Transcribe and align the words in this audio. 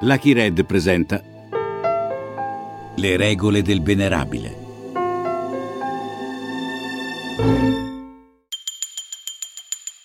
Lucky 0.00 0.34
Red 0.34 0.62
presenta 0.66 1.22
Le 2.96 3.16
regole 3.16 3.62
del 3.62 3.80
venerabile. 3.80 4.54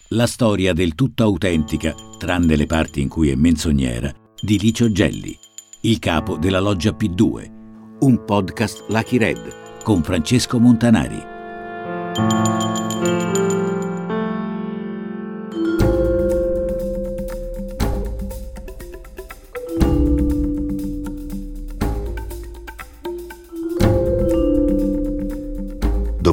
La 0.07 0.27
storia 0.27 0.71
del 0.71 0.95
tutto 0.95 1.23
autentica, 1.23 1.93
tranne 2.17 2.55
le 2.55 2.67
parti 2.67 3.01
in 3.01 3.09
cui 3.09 3.31
è 3.31 3.35
menzognera, 3.35 4.09
di 4.39 4.57
Licio 4.57 4.89
Gelli, 4.93 5.37
il 5.81 5.99
capo 5.99 6.37
della 6.37 6.61
loggia 6.61 6.91
P2, 6.91 7.51
un 7.99 8.23
podcast 8.23 8.85
Lucky 8.87 9.17
Red 9.17 9.83
con 9.83 10.03
Francesco 10.03 10.57
Montanari. 10.57 12.50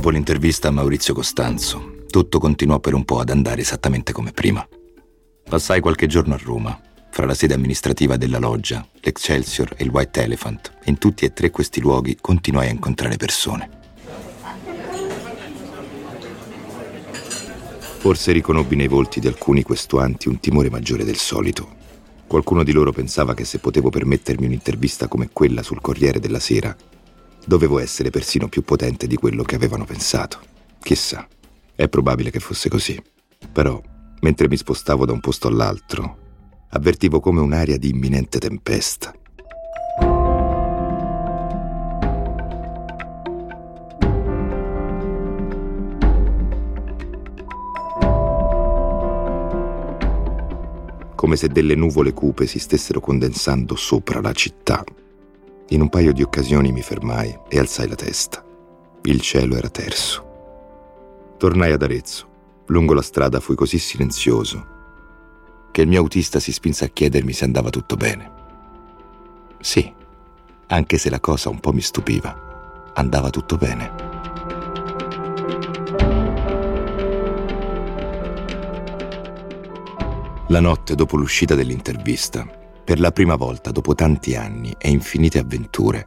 Dopo 0.08 0.20
l'intervista 0.20 0.68
a 0.68 0.70
Maurizio 0.70 1.12
Costanzo, 1.12 1.96
tutto 2.08 2.38
continuò 2.38 2.78
per 2.78 2.94
un 2.94 3.04
po' 3.04 3.20
ad 3.20 3.28
andare 3.28 3.60
esattamente 3.60 4.10
come 4.10 4.32
prima. 4.32 4.66
Passai 5.46 5.82
qualche 5.82 6.06
giorno 6.06 6.32
a 6.32 6.40
Roma, 6.42 6.80
fra 7.10 7.26
la 7.26 7.34
sede 7.34 7.52
amministrativa 7.52 8.16
della 8.16 8.38
loggia, 8.38 8.88
l'Excelsior 9.00 9.74
e 9.76 9.84
il 9.84 9.90
White 9.90 10.22
Elephant, 10.22 10.78
e 10.82 10.88
in 10.88 10.96
tutti 10.96 11.26
e 11.26 11.34
tre 11.34 11.50
questi 11.50 11.82
luoghi 11.82 12.16
continuai 12.18 12.68
a 12.68 12.70
incontrare 12.70 13.18
persone. 13.18 13.68
Forse 17.98 18.32
riconobbi 18.32 18.76
nei 18.76 18.88
volti 18.88 19.20
di 19.20 19.26
alcuni 19.26 19.62
questuanti 19.62 20.28
un 20.28 20.40
timore 20.40 20.70
maggiore 20.70 21.04
del 21.04 21.16
solito. 21.16 21.76
Qualcuno 22.26 22.62
di 22.62 22.72
loro 22.72 22.92
pensava 22.92 23.34
che 23.34 23.44
se 23.44 23.58
potevo 23.58 23.90
permettermi 23.90 24.46
un'intervista 24.46 25.06
come 25.06 25.28
quella 25.30 25.62
sul 25.62 25.82
Corriere 25.82 26.18
della 26.18 26.40
Sera, 26.40 26.74
dovevo 27.48 27.78
essere 27.78 28.10
persino 28.10 28.46
più 28.46 28.60
potente 28.60 29.06
di 29.06 29.16
quello 29.16 29.42
che 29.42 29.54
avevano 29.54 29.86
pensato. 29.86 30.38
Chissà. 30.80 31.26
È 31.74 31.88
probabile 31.88 32.30
che 32.30 32.40
fosse 32.40 32.68
così. 32.68 33.02
Però, 33.50 33.80
mentre 34.20 34.48
mi 34.48 34.56
spostavo 34.58 35.06
da 35.06 35.12
un 35.12 35.20
posto 35.20 35.48
all'altro, 35.48 36.18
avvertivo 36.70 37.20
come 37.20 37.40
un'aria 37.40 37.78
di 37.78 37.88
imminente 37.88 38.38
tempesta. 38.38 39.14
Come 51.14 51.36
se 51.36 51.48
delle 51.48 51.74
nuvole 51.74 52.12
cupe 52.12 52.46
si 52.46 52.58
stessero 52.58 53.00
condensando 53.00 53.74
sopra 53.74 54.20
la 54.20 54.32
città. 54.32 54.84
In 55.70 55.82
un 55.82 55.90
paio 55.90 56.14
di 56.14 56.22
occasioni 56.22 56.72
mi 56.72 56.80
fermai 56.80 57.38
e 57.46 57.58
alzai 57.58 57.88
la 57.88 57.94
testa. 57.94 58.42
Il 59.02 59.20
cielo 59.20 59.54
era 59.54 59.68
terso. 59.68 61.34
Tornai 61.36 61.72
ad 61.72 61.82
Arezzo. 61.82 62.26
Lungo 62.68 62.94
la 62.94 63.02
strada 63.02 63.38
fui 63.38 63.54
così 63.54 63.78
silenzioso 63.78 64.76
che 65.70 65.82
il 65.82 65.88
mio 65.88 66.00
autista 66.00 66.40
si 66.40 66.52
spinse 66.52 66.86
a 66.86 66.88
chiedermi 66.88 67.34
se 67.34 67.44
andava 67.44 67.68
tutto 67.68 67.96
bene. 67.96 68.32
Sì, 69.60 69.92
anche 70.68 70.96
se 70.96 71.10
la 71.10 71.20
cosa 71.20 71.50
un 71.50 71.60
po' 71.60 71.74
mi 71.74 71.82
stupiva, 71.82 72.92
andava 72.94 73.28
tutto 73.28 73.56
bene. 73.58 73.92
La 80.48 80.60
notte 80.60 80.94
dopo 80.94 81.16
l'uscita 81.18 81.54
dell'intervista, 81.54 82.57
per 82.88 83.00
la 83.00 83.12
prima 83.12 83.36
volta 83.36 83.70
dopo 83.70 83.94
tanti 83.94 84.34
anni 84.34 84.74
e 84.78 84.88
infinite 84.88 85.38
avventure, 85.38 86.06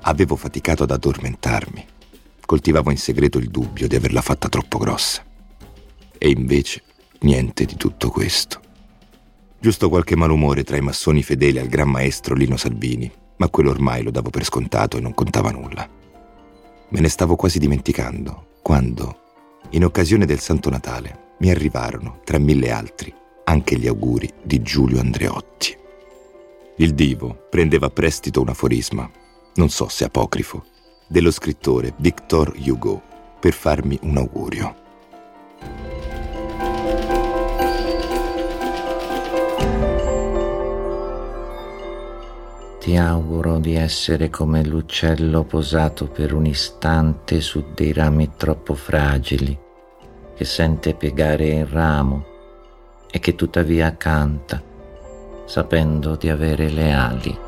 avevo 0.00 0.34
faticato 0.34 0.82
ad 0.82 0.90
addormentarmi 0.90 1.86
coltivavo 2.44 2.90
in 2.90 2.98
segreto 2.98 3.38
il 3.38 3.48
dubbio 3.48 3.86
di 3.86 3.94
averla 3.94 4.20
fatta 4.22 4.48
troppo 4.48 4.76
grossa. 4.78 5.24
E 6.18 6.28
invece 6.28 6.82
niente 7.20 7.64
di 7.64 7.76
tutto 7.76 8.10
questo. 8.10 8.60
Giusto 9.60 9.88
qualche 9.88 10.16
malumore 10.16 10.64
tra 10.64 10.76
i 10.76 10.80
massoni 10.80 11.22
fedeli 11.22 11.60
al 11.60 11.68
gran 11.68 11.88
maestro 11.88 12.34
Lino 12.34 12.56
Salvini, 12.56 13.08
ma 13.36 13.48
quello 13.48 13.70
ormai 13.70 14.02
lo 14.02 14.10
davo 14.10 14.30
per 14.30 14.42
scontato 14.42 14.96
e 14.96 15.00
non 15.00 15.14
contava 15.14 15.52
nulla. 15.52 15.88
Me 16.88 17.00
ne 17.00 17.08
stavo 17.08 17.36
quasi 17.36 17.60
dimenticando 17.60 18.58
quando, 18.62 19.20
in 19.70 19.84
occasione 19.84 20.26
del 20.26 20.40
Santo 20.40 20.70
Natale, 20.70 21.34
mi 21.38 21.50
arrivarono, 21.50 22.18
tra 22.24 22.38
mille 22.38 22.72
altri, 22.72 23.14
anche 23.44 23.78
gli 23.78 23.86
auguri 23.86 24.28
di 24.42 24.60
Giulio 24.60 24.98
Andreotti. 24.98 25.84
Il 26.78 26.92
divo 26.92 27.46
prendeva 27.48 27.86
a 27.86 27.90
prestito 27.90 28.42
un 28.42 28.50
aforisma, 28.50 29.10
non 29.54 29.70
so 29.70 29.88
se 29.88 30.04
apocrifo, 30.04 30.62
dello 31.06 31.30
scrittore 31.30 31.94
Victor 31.96 32.54
Hugo 32.54 33.00
per 33.40 33.54
farmi 33.54 33.98
un 34.02 34.18
augurio. 34.18 34.74
Ti 42.78 42.96
auguro 42.96 43.58
di 43.58 43.74
essere 43.74 44.28
come 44.28 44.62
l'uccello 44.62 45.44
posato 45.44 46.06
per 46.08 46.34
un 46.34 46.44
istante 46.44 47.40
su 47.40 47.72
dei 47.74 47.94
rami 47.94 48.32
troppo 48.36 48.74
fragili, 48.74 49.58
che 50.36 50.44
sente 50.44 50.92
piegare 50.92 51.48
il 51.48 51.66
ramo 51.66 52.24
e 53.10 53.18
che 53.18 53.34
tuttavia 53.34 53.96
canta, 53.96 54.62
sapendo 55.46 56.16
di 56.16 56.28
avere 56.28 56.68
le 56.68 56.92
ali. 56.92 57.38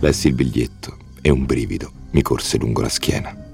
Lessi 0.00 0.28
il 0.28 0.34
biglietto 0.34 0.96
e 1.20 1.30
un 1.30 1.44
brivido 1.44 1.90
mi 2.10 2.22
corse 2.22 2.58
lungo 2.58 2.82
la 2.82 2.88
schiena. 2.88 3.47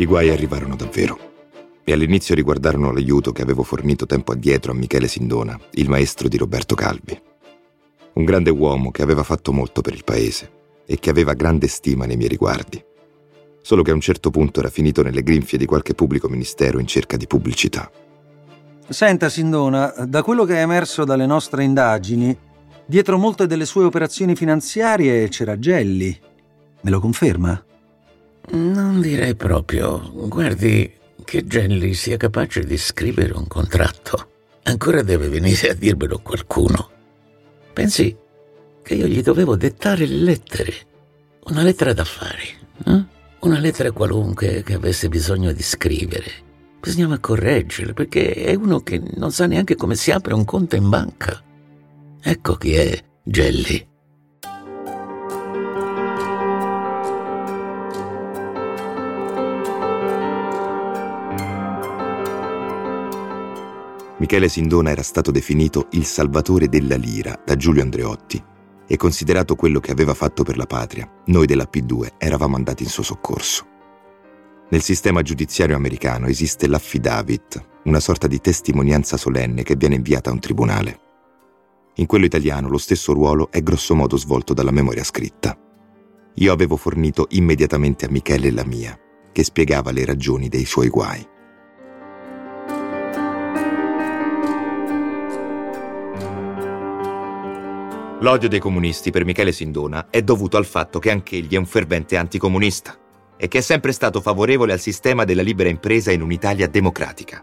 I 0.00 0.06
guai 0.06 0.30
arrivarono 0.30 0.76
davvero 0.76 1.18
e 1.84 1.92
all'inizio 1.92 2.34
riguardarono 2.34 2.92
l'aiuto 2.92 3.32
che 3.32 3.42
avevo 3.42 3.62
fornito 3.62 4.06
tempo 4.06 4.32
addietro 4.32 4.72
a 4.72 4.74
Michele 4.74 5.08
Sindona, 5.08 5.58
il 5.72 5.88
maestro 5.88 6.28
di 6.28 6.36
Roberto 6.36 6.74
Calvi 6.74 7.28
un 8.12 8.24
grande 8.24 8.50
uomo 8.50 8.90
che 8.90 9.02
aveva 9.02 9.22
fatto 9.22 9.52
molto 9.52 9.80
per 9.80 9.94
il 9.94 10.04
paese 10.04 10.58
e 10.86 10.98
che 10.98 11.10
aveva 11.10 11.34
grande 11.34 11.68
stima 11.68 12.06
nei 12.06 12.16
miei 12.16 12.28
riguardi. 12.28 12.82
Solo 13.62 13.82
che 13.82 13.90
a 13.90 13.94
un 13.94 14.00
certo 14.00 14.30
punto 14.30 14.60
era 14.60 14.70
finito 14.70 15.02
nelle 15.02 15.22
grinfie 15.22 15.58
di 15.58 15.66
qualche 15.66 15.94
pubblico 15.94 16.28
ministero 16.28 16.78
in 16.78 16.86
cerca 16.86 17.16
di 17.16 17.26
pubblicità. 17.26 17.90
Senta, 18.88 19.28
Sindona, 19.28 19.94
da 20.06 20.22
quello 20.22 20.44
che 20.44 20.56
è 20.56 20.62
emerso 20.62 21.04
dalle 21.04 21.26
nostre 21.26 21.62
indagini, 21.62 22.36
dietro 22.84 23.18
molte 23.18 23.46
delle 23.46 23.66
sue 23.66 23.84
operazioni 23.84 24.34
finanziarie 24.34 25.28
c'era 25.28 25.58
Gelli. 25.58 26.18
Me 26.80 26.90
lo 26.90 26.98
conferma? 26.98 27.64
Non 28.48 29.00
direi 29.00 29.34
proprio. 29.36 30.10
Guardi, 30.28 30.98
che 31.24 31.46
Gelli 31.46 31.94
sia 31.94 32.16
capace 32.16 32.64
di 32.64 32.76
scrivere 32.76 33.32
un 33.34 33.46
contratto. 33.46 34.28
Ancora 34.64 35.02
deve 35.02 35.28
venire 35.28 35.70
a 35.70 35.74
dirmelo 35.74 36.18
qualcuno. 36.18 36.90
Pensi 37.72 38.16
che 38.82 38.94
io 38.94 39.06
gli 39.06 39.22
dovevo 39.22 39.56
dettare 39.56 40.06
le 40.06 40.16
lettere, 40.16 40.72
una 41.44 41.62
lettera 41.62 41.92
d'affari, 41.92 42.48
eh? 42.86 43.04
una 43.40 43.58
lettera 43.58 43.92
qualunque 43.92 44.62
che 44.64 44.74
avesse 44.74 45.08
bisogno 45.08 45.52
di 45.52 45.62
scrivere. 45.62 46.48
Bisognava 46.80 47.18
correggerla 47.18 47.92
perché 47.92 48.32
è 48.32 48.54
uno 48.54 48.80
che 48.80 49.00
non 49.14 49.30
sa 49.30 49.46
neanche 49.46 49.76
come 49.76 49.94
si 49.94 50.10
apre 50.10 50.34
un 50.34 50.44
conto 50.44 50.76
in 50.76 50.88
banca. 50.88 51.40
Ecco 52.20 52.56
chi 52.56 52.74
è 52.74 53.02
Gelli. 53.22 53.89
Michele 64.20 64.50
Sindona 64.50 64.90
era 64.90 65.02
stato 65.02 65.30
definito 65.30 65.88
il 65.92 66.04
salvatore 66.04 66.68
della 66.68 66.96
lira 66.96 67.40
da 67.42 67.56
Giulio 67.56 67.80
Andreotti 67.80 68.44
e 68.86 68.96
considerato 68.98 69.56
quello 69.56 69.80
che 69.80 69.92
aveva 69.92 70.12
fatto 70.12 70.42
per 70.42 70.58
la 70.58 70.66
patria. 70.66 71.10
Noi 71.26 71.46
della 71.46 71.66
P2 71.72 72.16
eravamo 72.18 72.54
andati 72.54 72.82
in 72.82 72.90
suo 72.90 73.02
soccorso. 73.02 73.66
Nel 74.68 74.82
sistema 74.82 75.22
giudiziario 75.22 75.74
americano 75.74 76.26
esiste 76.26 76.68
l'affidavit, 76.68 77.66
una 77.84 77.98
sorta 77.98 78.26
di 78.26 78.42
testimonianza 78.42 79.16
solenne 79.16 79.62
che 79.62 79.74
viene 79.74 79.94
inviata 79.94 80.28
a 80.28 80.34
un 80.34 80.40
tribunale. 80.40 81.00
In 81.94 82.04
quello 82.04 82.26
italiano 82.26 82.68
lo 82.68 82.78
stesso 82.78 83.14
ruolo 83.14 83.50
è 83.50 83.62
grossomodo 83.62 84.18
svolto 84.18 84.52
dalla 84.52 84.70
memoria 84.70 85.02
scritta. 85.02 85.58
Io 86.34 86.52
avevo 86.52 86.76
fornito 86.76 87.26
immediatamente 87.30 88.04
a 88.04 88.10
Michele 88.10 88.50
la 88.50 88.66
mia, 88.66 88.98
che 89.32 89.44
spiegava 89.44 89.92
le 89.92 90.04
ragioni 90.04 90.50
dei 90.50 90.66
suoi 90.66 90.88
guai. 90.90 91.26
L'odio 98.20 98.50
dei 98.50 98.58
comunisti 98.58 99.10
per 99.10 99.24
Michele 99.24 99.50
Sindona 99.50 100.08
è 100.10 100.20
dovuto 100.20 100.58
al 100.58 100.66
fatto 100.66 100.98
che 100.98 101.10
anch'egli 101.10 101.54
è 101.54 101.56
un 101.56 101.64
fervente 101.64 102.18
anticomunista 102.18 102.94
e 103.34 103.48
che 103.48 103.58
è 103.58 103.60
sempre 103.62 103.92
stato 103.92 104.20
favorevole 104.20 104.74
al 104.74 104.78
sistema 104.78 105.24
della 105.24 105.40
libera 105.40 105.70
impresa 105.70 106.12
in 106.12 106.20
un'Italia 106.20 106.68
democratica. 106.68 107.42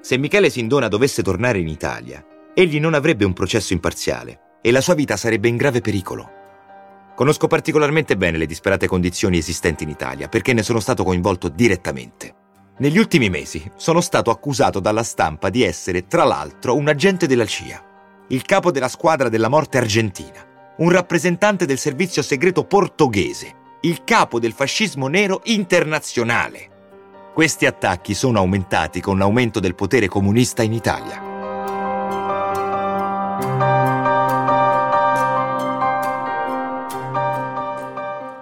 Se 0.00 0.16
Michele 0.16 0.48
Sindona 0.48 0.86
dovesse 0.86 1.24
tornare 1.24 1.58
in 1.58 1.66
Italia, 1.66 2.24
egli 2.54 2.78
non 2.78 2.94
avrebbe 2.94 3.24
un 3.24 3.32
processo 3.32 3.72
imparziale 3.72 4.58
e 4.62 4.70
la 4.70 4.80
sua 4.80 4.94
vita 4.94 5.16
sarebbe 5.16 5.48
in 5.48 5.56
grave 5.56 5.80
pericolo. 5.80 6.30
Conosco 7.16 7.48
particolarmente 7.48 8.16
bene 8.16 8.38
le 8.38 8.46
disperate 8.46 8.86
condizioni 8.86 9.38
esistenti 9.38 9.82
in 9.82 9.90
Italia 9.90 10.28
perché 10.28 10.52
ne 10.52 10.62
sono 10.62 10.78
stato 10.78 11.02
coinvolto 11.02 11.48
direttamente. 11.48 12.34
Negli 12.78 12.98
ultimi 12.98 13.28
mesi 13.28 13.68
sono 13.74 14.00
stato 14.00 14.30
accusato 14.30 14.78
dalla 14.78 15.02
stampa 15.02 15.50
di 15.50 15.64
essere, 15.64 16.06
tra 16.06 16.22
l'altro, 16.22 16.76
un 16.76 16.86
agente 16.86 17.26
della 17.26 17.44
CIA 17.44 17.90
il 18.32 18.42
capo 18.44 18.70
della 18.70 18.88
squadra 18.88 19.28
della 19.28 19.48
morte 19.48 19.76
argentina, 19.76 20.74
un 20.78 20.88
rappresentante 20.88 21.66
del 21.66 21.76
servizio 21.76 22.22
segreto 22.22 22.64
portoghese, 22.64 23.54
il 23.82 24.04
capo 24.04 24.40
del 24.40 24.54
fascismo 24.54 25.06
nero 25.06 25.42
internazionale. 25.44 26.70
Questi 27.34 27.66
attacchi 27.66 28.14
sono 28.14 28.38
aumentati 28.38 29.02
con 29.02 29.18
l'aumento 29.18 29.60
del 29.60 29.74
potere 29.74 30.08
comunista 30.08 30.62
in 30.62 30.72
Italia. 30.72 31.30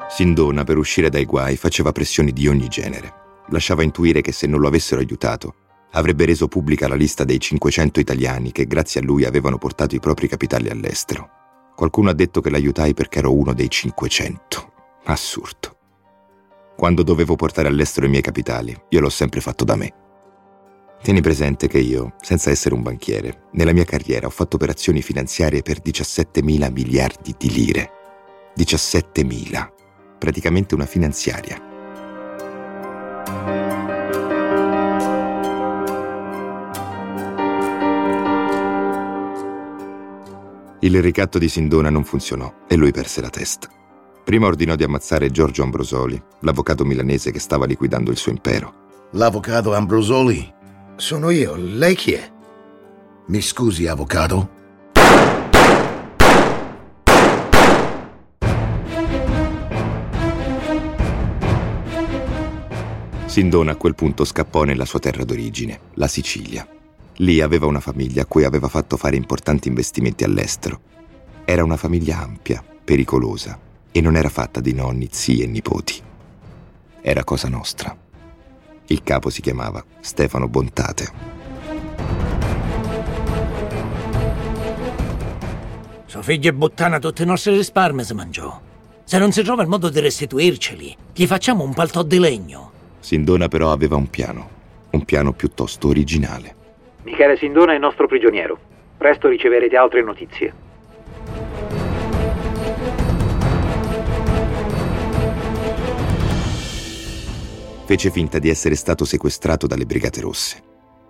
Sindona, 0.08 0.62
per 0.62 0.76
uscire 0.76 1.08
dai 1.08 1.24
guai, 1.24 1.56
faceva 1.56 1.90
pressioni 1.90 2.32
di 2.32 2.46
ogni 2.46 2.68
genere. 2.68 3.12
Lasciava 3.48 3.82
intuire 3.82 4.20
che 4.20 4.30
se 4.30 4.46
non 4.46 4.60
lo 4.60 4.68
avessero 4.68 5.00
aiutato, 5.00 5.54
avrebbe 5.92 6.24
reso 6.24 6.48
pubblica 6.48 6.88
la 6.88 6.94
lista 6.94 7.24
dei 7.24 7.40
500 7.40 8.00
italiani 8.00 8.52
che 8.52 8.66
grazie 8.66 9.00
a 9.00 9.04
lui 9.04 9.24
avevano 9.24 9.58
portato 9.58 9.94
i 9.94 10.00
propri 10.00 10.28
capitali 10.28 10.68
all'estero. 10.68 11.28
Qualcuno 11.74 12.10
ha 12.10 12.14
detto 12.14 12.40
che 12.40 12.50
l'aiutai 12.50 12.94
perché 12.94 13.18
ero 13.20 13.34
uno 13.34 13.54
dei 13.54 13.68
500. 13.68 14.72
Assurdo. 15.04 15.76
Quando 16.76 17.02
dovevo 17.02 17.36
portare 17.36 17.68
all'estero 17.68 18.06
i 18.06 18.10
miei 18.10 18.22
capitali, 18.22 18.74
io 18.88 19.00
l'ho 19.00 19.08
sempre 19.08 19.40
fatto 19.40 19.64
da 19.64 19.76
me. 19.76 19.94
Tieni 21.02 21.22
presente 21.22 21.66
che 21.66 21.78
io, 21.78 22.14
senza 22.20 22.50
essere 22.50 22.74
un 22.74 22.82
banchiere, 22.82 23.48
nella 23.52 23.72
mia 23.72 23.84
carriera 23.84 24.26
ho 24.26 24.30
fatto 24.30 24.56
operazioni 24.56 25.00
finanziarie 25.00 25.62
per 25.62 25.80
17 25.80 26.42
mila 26.42 26.68
miliardi 26.68 27.34
di 27.38 27.50
lire. 27.50 27.90
17 28.54 29.24
mila. 29.24 29.72
Praticamente 30.18 30.74
una 30.74 30.86
finanziaria. 30.86 31.68
Il 40.82 41.02
ricatto 41.02 41.38
di 41.38 41.50
Sindona 41.50 41.90
non 41.90 42.04
funzionò 42.04 42.50
e 42.66 42.74
lui 42.74 42.90
perse 42.90 43.20
la 43.20 43.28
testa. 43.28 43.68
Prima 44.24 44.46
ordinò 44.46 44.76
di 44.76 44.82
ammazzare 44.82 45.30
Giorgio 45.30 45.62
Ambrosoli, 45.62 46.20
l'avvocato 46.40 46.86
milanese 46.86 47.30
che 47.30 47.38
stava 47.38 47.66
liquidando 47.66 48.10
il 48.10 48.16
suo 48.16 48.32
impero. 48.32 49.08
L'avvocato 49.12 49.74
Ambrosoli? 49.74 50.50
Sono 50.96 51.28
io. 51.28 51.54
Lei 51.56 51.94
chi 51.94 52.12
è? 52.12 52.32
Mi 53.26 53.42
scusi, 53.42 53.86
avvocato? 53.86 54.58
Sindona 63.26 63.72
a 63.72 63.76
quel 63.76 63.94
punto 63.94 64.24
scappò 64.24 64.64
nella 64.64 64.86
sua 64.86 64.98
terra 64.98 65.24
d'origine, 65.24 65.78
la 65.94 66.08
Sicilia, 66.08 66.66
Lì 67.20 67.42
aveva 67.42 67.66
una 67.66 67.80
famiglia 67.80 68.22
a 68.22 68.26
cui 68.26 68.44
aveva 68.44 68.68
fatto 68.68 68.96
fare 68.96 69.14
importanti 69.14 69.68
investimenti 69.68 70.24
all'estero. 70.24 70.80
Era 71.44 71.62
una 71.62 71.76
famiglia 71.76 72.18
ampia, 72.18 72.64
pericolosa 72.82 73.58
e 73.92 74.00
non 74.00 74.16
era 74.16 74.30
fatta 74.30 74.60
di 74.60 74.72
nonni, 74.72 75.08
zii 75.10 75.42
e 75.42 75.46
nipoti. 75.46 76.00
Era 77.02 77.22
cosa 77.22 77.48
nostra. 77.48 77.94
Il 78.86 79.02
capo 79.02 79.28
si 79.28 79.42
chiamava 79.42 79.84
Stefano 80.00 80.48
Bontate. 80.48 81.12
Suo 86.06 86.22
figlio 86.22 86.48
è 86.48 86.52
buttana 86.52 86.98
tutti 86.98 87.22
i 87.22 87.26
nostri 87.26 87.54
risparmi 87.54 88.02
si 88.02 88.14
mangiò. 88.14 88.58
Se 89.04 89.18
non 89.18 89.30
si 89.30 89.42
trova 89.42 89.62
il 89.62 89.68
modo 89.68 89.90
di 89.90 90.00
restituirceli, 90.00 90.96
gli 91.14 91.26
facciamo 91.26 91.64
un 91.64 91.74
paltò 91.74 92.02
di 92.02 92.18
legno. 92.18 92.70
Sindona 93.00 93.48
però 93.48 93.72
aveva 93.72 93.96
un 93.96 94.08
piano, 94.08 94.48
un 94.92 95.04
piano 95.04 95.34
piuttosto 95.34 95.88
originale. 95.88 96.56
Michele 97.02 97.36
Sindona 97.36 97.72
è 97.72 97.74
il 97.76 97.80
nostro 97.80 98.06
prigioniero. 98.06 98.58
Presto 98.96 99.28
riceverete 99.28 99.76
altre 99.76 100.02
notizie. 100.02 100.52
Fece 107.86 108.10
finta 108.10 108.38
di 108.38 108.48
essere 108.48 108.74
stato 108.74 109.04
sequestrato 109.04 109.66
dalle 109.66 109.86
Brigate 109.86 110.20
Rosse. 110.20 110.62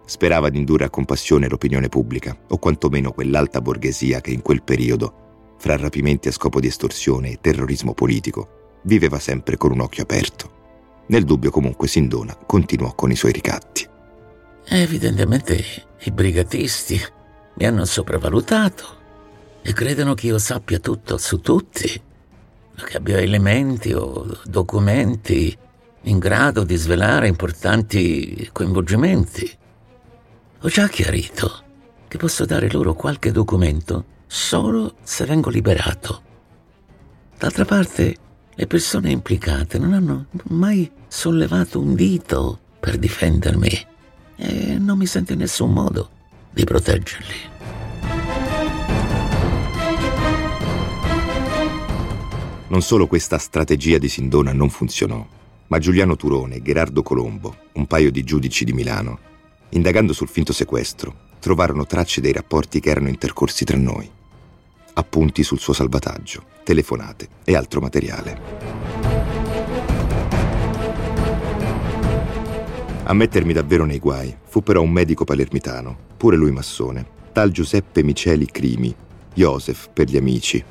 Sperava 0.06 0.48
di 0.48 0.58
indurre 0.58 0.84
a 0.84 0.90
compassione 0.90 1.48
l'opinione 1.48 1.88
pubblica, 1.88 2.36
o 2.48 2.58
quantomeno 2.58 3.12
quell'alta 3.12 3.60
borghesia 3.60 4.20
che 4.20 4.30
in 4.30 4.42
quel 4.42 4.62
periodo, 4.62 5.54
fra 5.58 5.76
rapimenti 5.76 6.28
a 6.28 6.32
scopo 6.32 6.58
di 6.58 6.68
estorsione 6.68 7.32
e 7.32 7.38
terrorismo 7.40 7.92
politico, 7.92 8.78
viveva 8.84 9.18
sempre 9.18 9.56
con 9.56 9.72
un 9.72 9.80
occhio 9.80 10.04
aperto. 10.04 10.58
Nel 11.08 11.24
dubbio 11.24 11.50
comunque 11.50 11.86
Sindona 11.86 12.34
continuò 12.46 12.94
con 12.94 13.10
i 13.10 13.16
suoi 13.16 13.32
ricatti. 13.32 13.89
Evidentemente 14.64 15.64
i 15.98 16.10
brigatisti 16.10 17.00
mi 17.54 17.66
hanno 17.66 17.84
sopravvalutato 17.84 18.98
e 19.62 19.72
credono 19.72 20.14
che 20.14 20.26
io 20.26 20.38
sappia 20.38 20.78
tutto 20.78 21.18
su 21.18 21.40
tutti, 21.40 22.02
che 22.82 22.96
abbia 22.96 23.18
elementi 23.18 23.92
o 23.92 24.38
documenti 24.44 25.56
in 26.02 26.18
grado 26.18 26.64
di 26.64 26.76
svelare 26.76 27.28
importanti 27.28 28.48
coinvolgimenti. 28.52 29.58
Ho 30.62 30.68
già 30.68 30.88
chiarito 30.88 31.62
che 32.08 32.16
posso 32.16 32.44
dare 32.46 32.70
loro 32.70 32.94
qualche 32.94 33.32
documento 33.32 34.04
solo 34.26 34.94
se 35.02 35.24
vengo 35.26 35.50
liberato. 35.50 36.22
D'altra 37.38 37.64
parte, 37.64 38.16
le 38.54 38.66
persone 38.66 39.10
implicate 39.10 39.78
non 39.78 39.92
hanno 39.92 40.26
mai 40.48 40.90
sollevato 41.08 41.80
un 41.80 41.94
dito 41.94 42.58
per 42.78 42.96
difendermi 42.96 43.86
e 44.40 44.78
non 44.78 44.96
mi 44.96 45.06
sento 45.06 45.34
in 45.34 45.38
nessun 45.40 45.70
modo 45.70 46.08
di 46.50 46.64
proteggerli. 46.64 47.34
Non 52.68 52.82
solo 52.82 53.06
questa 53.06 53.36
strategia 53.36 53.98
di 53.98 54.08
Sindona 54.08 54.52
non 54.52 54.70
funzionò, 54.70 55.26
ma 55.66 55.78
Giuliano 55.78 56.16
Turone 56.16 56.56
e 56.56 56.62
Gerardo 56.62 57.02
Colombo, 57.02 57.56
un 57.72 57.86
paio 57.86 58.10
di 58.10 58.24
giudici 58.24 58.64
di 58.64 58.72
Milano, 58.72 59.18
indagando 59.70 60.12
sul 60.12 60.28
finto 60.28 60.52
sequestro, 60.52 61.28
trovarono 61.38 61.84
tracce 61.84 62.20
dei 62.20 62.32
rapporti 62.32 62.80
che 62.80 62.90
erano 62.90 63.08
intercorsi 63.08 63.64
tra 63.64 63.76
noi. 63.76 64.08
Appunti 64.94 65.42
sul 65.42 65.58
suo 65.58 65.72
salvataggio, 65.72 66.44
telefonate 66.64 67.28
e 67.44 67.56
altro 67.56 67.80
materiale. 67.80 69.39
A 73.10 73.12
mettermi 73.12 73.52
davvero 73.52 73.84
nei 73.84 73.98
guai 73.98 74.32
fu 74.44 74.62
però 74.62 74.82
un 74.82 74.90
medico 74.90 75.24
palermitano, 75.24 75.96
pure 76.16 76.36
lui 76.36 76.52
massone, 76.52 77.04
tal 77.32 77.50
Giuseppe 77.50 78.04
Miceli 78.04 78.46
Crimi, 78.46 78.94
Joseph 79.34 79.88
per 79.92 80.06
gli 80.08 80.16
amici, 80.16 80.62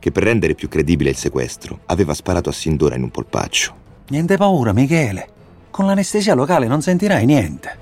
che 0.00 0.10
per 0.10 0.24
rendere 0.24 0.56
più 0.56 0.66
credibile 0.66 1.10
il 1.10 1.16
sequestro 1.16 1.82
aveva 1.86 2.12
sparato 2.12 2.48
a 2.48 2.52
Sindona 2.52 2.96
in 2.96 3.04
un 3.04 3.12
polpaccio. 3.12 3.72
Niente 4.08 4.36
paura, 4.36 4.72
Michele. 4.72 5.28
Con 5.70 5.86
l'anestesia 5.86 6.34
locale 6.34 6.66
non 6.66 6.82
sentirai 6.82 7.24
niente. 7.24 7.78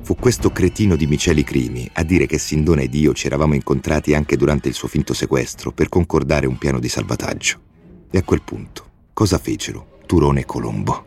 Fu 0.00 0.16
questo 0.16 0.50
cretino 0.52 0.96
di 0.96 1.06
Miceli 1.06 1.44
Crimi 1.44 1.86
a 1.92 2.02
dire 2.02 2.24
che 2.24 2.38
Sindona 2.38 2.80
ed 2.80 2.94
io 2.94 3.12
ci 3.12 3.26
eravamo 3.26 3.52
incontrati 3.52 4.14
anche 4.14 4.38
durante 4.38 4.68
il 4.68 4.74
suo 4.74 4.88
finto 4.88 5.12
sequestro 5.12 5.70
per 5.70 5.90
concordare 5.90 6.46
un 6.46 6.56
piano 6.56 6.78
di 6.78 6.88
salvataggio. 6.88 7.70
E 8.14 8.18
a 8.18 8.22
quel 8.24 8.42
punto, 8.42 8.84
cosa 9.14 9.38
fecero 9.38 10.00
Turone 10.04 10.40
e 10.40 10.44
Colombo? 10.44 11.06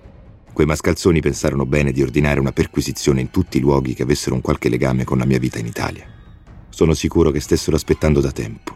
Quei 0.51 0.65
mascalzoni 0.65 1.19
pensarono 1.19 1.67
bene 1.67 1.91
di 1.91 2.01
ordinare 2.01 2.39
una 2.39 2.51
perquisizione 2.51 3.21
in 3.21 3.29
tutti 3.29 3.57
i 3.57 3.59
luoghi 3.59 3.93
che 3.93 4.01
avessero 4.01 4.33
un 4.33 4.41
qualche 4.41 4.69
legame 4.69 5.03
con 5.03 5.19
la 5.19 5.25
mia 5.25 5.37
vita 5.37 5.59
in 5.59 5.67
Italia. 5.67 6.03
Sono 6.69 6.95
sicuro 6.95 7.29
che 7.29 7.41
stessero 7.41 7.75
aspettando 7.75 8.21
da 8.21 8.31
tempo, 8.31 8.75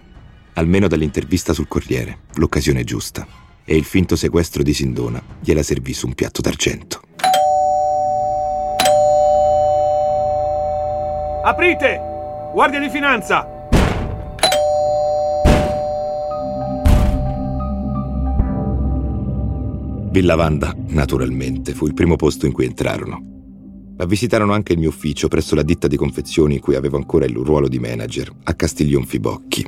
almeno 0.54 0.88
dall'intervista 0.88 1.54
sul 1.54 1.68
Corriere, 1.68 2.20
l'occasione 2.36 2.84
giusta. 2.84 3.26
E 3.66 3.76
il 3.76 3.84
finto 3.84 4.16
sequestro 4.16 4.62
di 4.62 4.76
Sindona 4.76 5.20
gliela 5.40 5.64
servì 5.64 5.94
su 5.94 6.06
un 6.06 6.14
piatto 6.14 6.42
d'argento. 6.42 7.02
Aprite! 11.44 12.00
Guardia 12.54 12.80
di 12.80 12.90
finanza! 12.92 13.59
Villa 20.20 20.36
Vanda, 20.36 20.76
naturalmente, 20.90 21.74
fu 21.74 21.88
il 21.88 21.94
primo 21.94 22.18
posto 22.18 22.46
in 22.46 22.52
cui 22.52 22.66
entrarono. 22.66 23.24
ma 23.96 24.04
visitarono 24.04 24.52
anche 24.52 24.74
il 24.74 24.80
mio 24.80 24.90
ufficio 24.90 25.30
presso 25.30 25.56
la 25.56 25.64
ditta 25.64 25.88
di 25.88 25.96
confezioni 25.96 26.56
in 26.56 26.60
cui 26.60 26.76
avevo 26.76 26.98
ancora 26.98 27.24
il 27.24 27.36
ruolo 27.36 27.70
di 27.70 27.80
manager, 27.80 28.30
a 28.44 28.54
Castiglion 28.54 29.06
Fibocchi. 29.06 29.66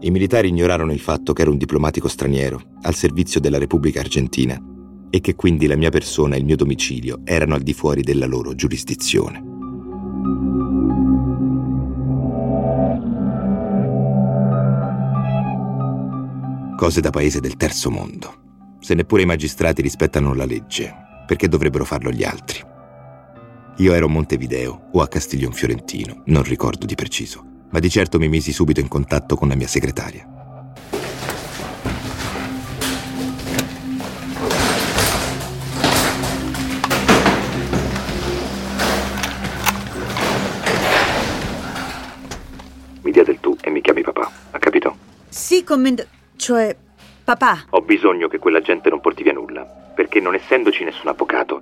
I 0.00 0.10
militari 0.12 0.46
ignorarono 0.46 0.92
il 0.92 1.00
fatto 1.00 1.32
che 1.32 1.42
ero 1.42 1.50
un 1.50 1.58
diplomatico 1.58 2.06
straniero, 2.06 2.60
al 2.82 2.94
servizio 2.94 3.40
della 3.40 3.58
Repubblica 3.58 3.98
Argentina, 3.98 4.60
e 5.10 5.20
che 5.20 5.34
quindi 5.34 5.66
la 5.66 5.76
mia 5.76 5.90
persona 5.90 6.36
e 6.36 6.38
il 6.38 6.44
mio 6.44 6.56
domicilio 6.56 7.22
erano 7.24 7.56
al 7.56 7.62
di 7.62 7.72
fuori 7.72 8.02
della 8.02 8.26
loro 8.26 8.54
giurisdizione. 8.54 9.42
Cose 16.76 17.00
da 17.00 17.10
paese 17.10 17.40
del 17.40 17.56
terzo 17.56 17.90
mondo. 17.90 18.44
Se 18.86 18.94
neppure 18.94 19.22
i 19.22 19.26
magistrati 19.26 19.82
rispettano 19.82 20.32
la 20.32 20.44
legge, 20.44 20.94
perché 21.26 21.48
dovrebbero 21.48 21.84
farlo 21.84 22.12
gli 22.12 22.22
altri? 22.22 22.62
Io 23.78 23.92
ero 23.92 24.06
a 24.06 24.08
Montevideo 24.08 24.90
o 24.92 25.00
a 25.00 25.08
Castiglion 25.08 25.50
Fiorentino, 25.52 26.22
non 26.26 26.44
ricordo 26.44 26.86
di 26.86 26.94
preciso, 26.94 27.64
ma 27.70 27.80
di 27.80 27.90
certo 27.90 28.20
mi 28.20 28.28
misi 28.28 28.52
subito 28.52 28.78
in 28.78 28.86
contatto 28.86 29.34
con 29.34 29.48
la 29.48 29.56
mia 29.56 29.66
segretaria. 29.66 30.24
Mi 43.02 43.10
dia 43.10 43.24
del 43.24 43.40
tu 43.40 43.56
e 43.60 43.70
mi 43.70 43.80
chiami 43.80 44.02
papà, 44.02 44.30
ha 44.52 44.58
capito? 44.60 44.96
Sì, 45.28 45.64
commend... 45.64 46.06
cioè... 46.36 46.84
papà. 47.26 47.64
Ho 47.70 47.80
bisogno 47.80 48.28
che 48.28 48.38
quella 48.38 48.60
gente 48.60 48.88
non 48.88 49.00
porti 49.00 49.24
via 49.24 49.32
nulla, 49.32 49.64
perché 49.64 50.20
non 50.20 50.36
essendoci 50.36 50.84
nessun 50.84 51.08
avvocato, 51.08 51.60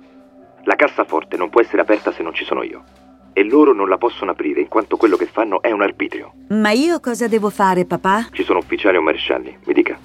la 0.63 0.75
cassaforte 0.75 1.37
non 1.37 1.49
può 1.49 1.59
essere 1.59 1.81
aperta 1.81 2.13
se 2.13 2.21
non 2.21 2.35
ci 2.35 2.45
sono 2.45 2.61
io. 2.61 2.83
E 3.33 3.43
loro 3.43 3.73
non 3.73 3.89
la 3.89 3.97
possono 3.97 4.29
aprire 4.31 4.61
in 4.61 4.67
quanto 4.67 4.95
quello 4.95 5.17
che 5.17 5.25
fanno 5.25 5.63
è 5.63 5.71
un 5.71 5.81
arbitrio. 5.81 6.33
Ma 6.49 6.69
io 6.69 6.99
cosa 6.99 7.27
devo 7.27 7.49
fare, 7.49 7.85
papà? 7.85 8.29
Ci 8.31 8.43
sono 8.43 8.59
ufficiali 8.59 8.97
o 8.97 9.01
marescialli, 9.01 9.57
mi 9.65 9.73
dica. 9.73 9.97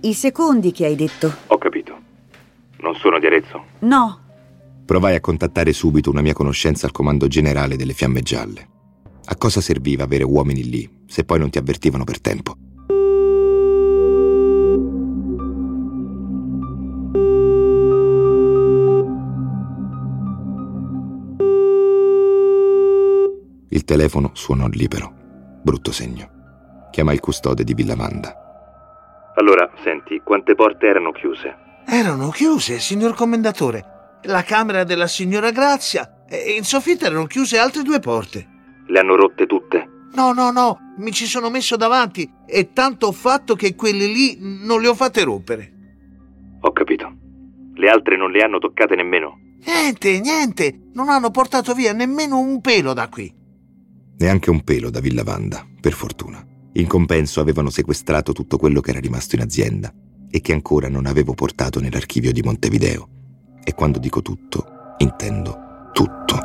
I 0.00 0.14
secondi 0.14 0.70
che 0.70 0.86
hai 0.86 0.94
detto. 0.94 1.32
Ho 1.48 1.58
capito. 1.58 1.98
Non 2.78 2.94
sono 2.94 3.18
di 3.18 3.26
Arezzo? 3.26 3.64
No. 3.80 4.20
Provai 4.86 5.16
a 5.16 5.20
contattare 5.20 5.72
subito 5.72 6.10
una 6.10 6.22
mia 6.22 6.34
conoscenza 6.34 6.86
al 6.86 6.92
comando 6.92 7.26
generale 7.26 7.74
delle 7.74 7.94
Fiamme 7.94 8.20
Gialle. 8.20 8.68
A 9.24 9.36
cosa 9.36 9.60
serviva 9.60 10.04
avere 10.04 10.22
uomini 10.22 10.62
lì, 10.62 10.88
se 11.06 11.24
poi 11.24 11.40
non 11.40 11.50
ti 11.50 11.58
avvertivano 11.58 12.04
per 12.04 12.20
tempo? 12.20 12.56
Il 23.74 23.84
telefono 23.84 24.30
suonò 24.34 24.68
libero. 24.68 25.12
Brutto 25.60 25.90
segno. 25.90 26.88
Chiama 26.92 27.12
il 27.12 27.18
custode 27.18 27.64
di 27.64 27.74
Villa 27.74 27.96
Manda. 27.96 28.32
Allora, 29.34 29.68
senti, 29.82 30.20
quante 30.22 30.54
porte 30.54 30.86
erano 30.86 31.10
chiuse? 31.10 31.56
Erano 31.84 32.30
chiuse, 32.30 32.78
signor 32.78 33.16
commendatore. 33.16 34.20
La 34.26 34.42
camera 34.42 34.84
della 34.84 35.08
signora 35.08 35.50
Grazia 35.50 36.24
e 36.28 36.52
in 36.52 36.62
soffitta 36.62 37.06
erano 37.06 37.26
chiuse 37.26 37.58
altre 37.58 37.82
due 37.82 37.98
porte. 37.98 38.46
Le 38.86 39.00
hanno 39.00 39.16
rotte 39.16 39.46
tutte? 39.46 39.88
No, 40.12 40.32
no, 40.32 40.52
no, 40.52 40.78
mi 40.98 41.10
ci 41.10 41.26
sono 41.26 41.50
messo 41.50 41.74
davanti 41.74 42.32
e 42.46 42.72
tanto 42.72 43.08
ho 43.08 43.12
fatto 43.12 43.56
che 43.56 43.74
quelle 43.74 44.06
lì 44.06 44.36
non 44.38 44.82
le 44.82 44.86
ho 44.86 44.94
fatte 44.94 45.24
rompere. 45.24 45.72
Ho 46.60 46.70
capito. 46.70 47.12
Le 47.74 47.90
altre 47.90 48.16
non 48.16 48.30
le 48.30 48.40
hanno 48.40 48.58
toccate 48.58 48.94
nemmeno? 48.94 49.36
Niente, 49.66 50.20
niente, 50.20 50.90
non 50.92 51.08
hanno 51.08 51.32
portato 51.32 51.74
via 51.74 51.92
nemmeno 51.92 52.38
un 52.38 52.60
pelo 52.60 52.92
da 52.92 53.08
qui. 53.08 53.42
Neanche 54.16 54.50
un 54.50 54.62
pelo 54.62 54.90
da 54.90 55.00
Villa 55.00 55.24
Vanda, 55.24 55.66
per 55.80 55.92
fortuna. 55.92 56.44
In 56.74 56.86
compenso 56.86 57.40
avevano 57.40 57.68
sequestrato 57.68 58.32
tutto 58.32 58.56
quello 58.58 58.80
che 58.80 58.90
era 58.90 59.00
rimasto 59.00 59.34
in 59.34 59.42
azienda 59.42 59.92
e 60.30 60.40
che 60.40 60.52
ancora 60.52 60.88
non 60.88 61.06
avevo 61.06 61.34
portato 61.34 61.80
nell'archivio 61.80 62.32
di 62.32 62.40
Montevideo. 62.42 63.08
E 63.64 63.74
quando 63.74 63.98
dico 63.98 64.22
tutto, 64.22 64.94
intendo 64.98 65.90
tutto. 65.92 66.38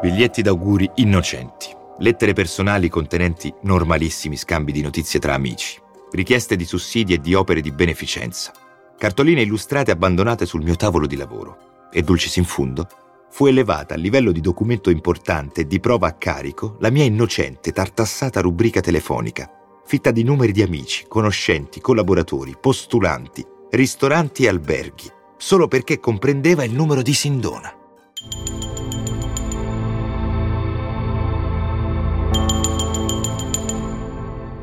Biglietti 0.00 0.42
d'auguri 0.42 0.90
innocenti, 0.96 1.66
lettere 1.98 2.32
personali 2.32 2.88
contenenti 2.88 3.52
normalissimi 3.62 4.36
scambi 4.36 4.72
di 4.72 4.82
notizie 4.82 5.18
tra 5.18 5.34
amici, 5.34 5.80
richieste 6.12 6.56
di 6.56 6.64
sussidi 6.64 7.14
e 7.14 7.20
di 7.20 7.34
opere 7.34 7.60
di 7.60 7.72
beneficenza, 7.72 8.52
cartoline 8.98 9.42
illustrate 9.42 9.90
abbandonate 9.90 10.46
sul 10.46 10.62
mio 10.62 10.76
tavolo 10.76 11.06
di 11.06 11.16
lavoro 11.16 11.88
e 11.92 12.02
dulcis 12.02 12.36
in 12.36 12.44
fundo 12.44 12.88
fu 13.32 13.46
elevata 13.46 13.94
a 13.94 13.96
livello 13.96 14.30
di 14.30 14.42
documento 14.42 14.90
importante 14.90 15.62
e 15.62 15.66
di 15.66 15.80
prova 15.80 16.06
a 16.06 16.12
carico 16.12 16.76
la 16.80 16.90
mia 16.90 17.04
innocente, 17.04 17.72
tartassata 17.72 18.42
rubrica 18.42 18.80
telefonica, 18.80 19.50
fitta 19.86 20.10
di 20.10 20.22
numeri 20.22 20.52
di 20.52 20.60
amici, 20.60 21.06
conoscenti, 21.08 21.80
collaboratori, 21.80 22.54
postulanti, 22.60 23.42
ristoranti 23.70 24.44
e 24.44 24.48
alberghi, 24.48 25.10
solo 25.38 25.66
perché 25.66 25.98
comprendeva 25.98 26.62
il 26.62 26.74
numero 26.74 27.00
di 27.00 27.14
Sindona. 27.14 27.74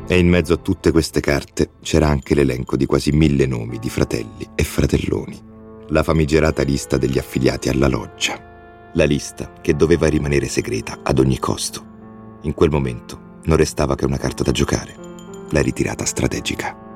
E 0.08 0.18
in 0.18 0.28
mezzo 0.28 0.54
a 0.54 0.58
tutte 0.58 0.92
queste 0.92 1.22
carte 1.22 1.72
c'era 1.82 2.08
anche 2.08 2.36
l'elenco 2.36 2.78
di 2.78 2.86
quasi 2.86 3.12
mille 3.12 3.48
nomi 3.48 3.80
di 3.80 3.90
fratelli 3.90 4.48
e 4.54 4.64
fratelloni, 4.64 5.42
la 5.88 6.04
famigerata 6.04 6.62
lista 6.62 6.98
degli 6.98 7.18
affiliati 7.18 7.70
alla 7.70 7.88
loggia, 7.88 8.49
la 8.94 9.06
lista 9.06 9.54
che 9.62 9.76
doveva 9.76 10.08
rimanere 10.08 10.48
segreta 10.48 11.00
ad 11.04 11.20
ogni 11.20 11.38
costo. 11.38 11.86
In 12.42 12.54
quel 12.54 12.70
momento 12.70 13.38
non 13.44 13.58
restava 13.58 13.96
che 13.96 14.06
una 14.06 14.18
carta 14.18 14.44
da 14.44 14.52
giocare, 14.52 14.96
la 15.52 15.62
ritirata 15.62 16.06
strategica. 16.06 16.88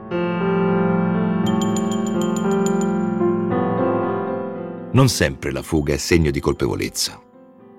Non 4.92 5.10
sempre 5.10 5.52
la 5.52 5.62
fuga 5.62 5.94
è 5.94 5.98
segno 5.98 6.32
di 6.32 6.40
colpevolezza. 6.40 7.20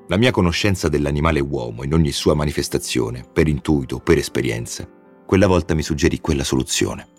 La 0.08 0.16
mia 0.16 0.30
conoscenza 0.30 0.88
dell'animale 0.88 1.40
uomo 1.40 1.84
in 1.84 1.94
ogni 1.94 2.12
sua 2.12 2.34
manifestazione, 2.34 3.24
per 3.32 3.48
intuito 3.48 3.96
o 3.96 4.00
per 4.00 4.18
esperienza, 4.18 4.86
quella 5.24 5.46
volta 5.46 5.74
mi 5.74 5.82
suggerì 5.82 6.20
quella 6.20 6.44
soluzione. 6.44 7.13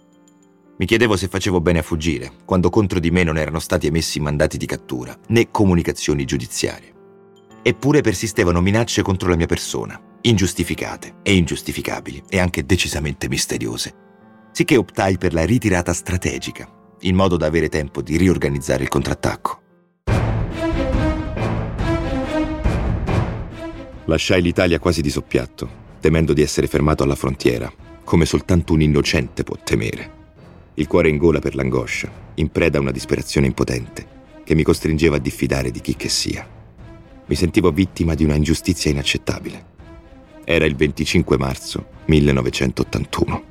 Mi 0.78 0.86
chiedevo 0.86 1.16
se 1.16 1.30
facevo 1.30 1.62
bene 1.62 1.80
a 1.80 1.84
fuggire, 1.84 2.34
quando 2.44 2.70
contro 2.70 3.00
di 3.00 3.10
me 3.10 3.24
non 3.24 3.38
erano 3.38 3.60
stati 3.60 3.88
emessi 3.88 4.20
mandati 4.20 4.58
di 4.58 4.66
cattura, 4.66 5.18
né 5.28 5.50
comunicazioni 5.50 6.26
giudiziarie. 6.26 6.94
Eppure 7.62 8.02
persistevano 8.02 8.60
minacce 8.60 9.02
contro 9.02 9.30
la 9.30 9.38
mia 9.38 9.46
persona, 9.46 9.98
ingiustificate 10.22 11.16
e 11.24 11.34
ingiustificabili 11.34 12.24
e 12.28 12.40
anche 12.40 12.66
decisamente 12.66 13.30
misteriose. 13.30 13.94
Sicché 14.52 14.76
optai 14.76 15.18
per 15.18 15.34
la 15.34 15.46
ritirata 15.46 15.94
strategica, 15.94 16.70
in 17.02 17.16
modo 17.16 17.38
da 17.38 17.46
avere 17.46 17.70
tempo 17.70 18.02
di 18.02 18.18
riorganizzare 18.18 18.84
il 18.84 18.90
contrattacco. 18.90 19.62
Lasciai 24.08 24.42
l'Italia 24.42 24.80
quasi 24.80 25.02
di 25.02 25.10
soppiatto, 25.10 25.84
temendo 26.02 26.34
di 26.34 26.42
essere 26.42 26.68
fermato 26.68 27.04
alla 27.04 27.16
frontiera, 27.16 27.72
come 28.04 28.26
soltanto 28.26 28.74
un 28.74 28.82
innocente 28.82 29.44
può 29.44 29.56
temere. 29.64 30.15
Il 30.78 30.88
cuore 30.88 31.08
in 31.08 31.16
gola 31.16 31.40
per 31.40 31.56
l'angoscia, 31.56 32.12
in 32.34 32.50
preda 32.50 32.78
a 32.78 32.82
una 32.82 32.92
disperazione 32.92 33.48
impotente, 33.48 34.06
che 34.44 34.56
mi 34.56 34.64
costringeva 34.64 35.16
a 35.16 35.20
diffidare 35.20 35.72
di 35.72 35.80
chi 35.80 35.96
che 35.96 36.10
sia. 36.10 36.46
Mi 37.28 37.36
sentivo 37.36 37.72
vittima 37.72 38.14
di 38.14 38.26
una 38.26 38.36
ingiustizia 38.36 38.92
inaccettabile. 38.92 39.74
Era 40.44 40.66
il 40.66 40.76
25 40.76 41.38
marzo 41.38 41.88
1981. 42.08 43.44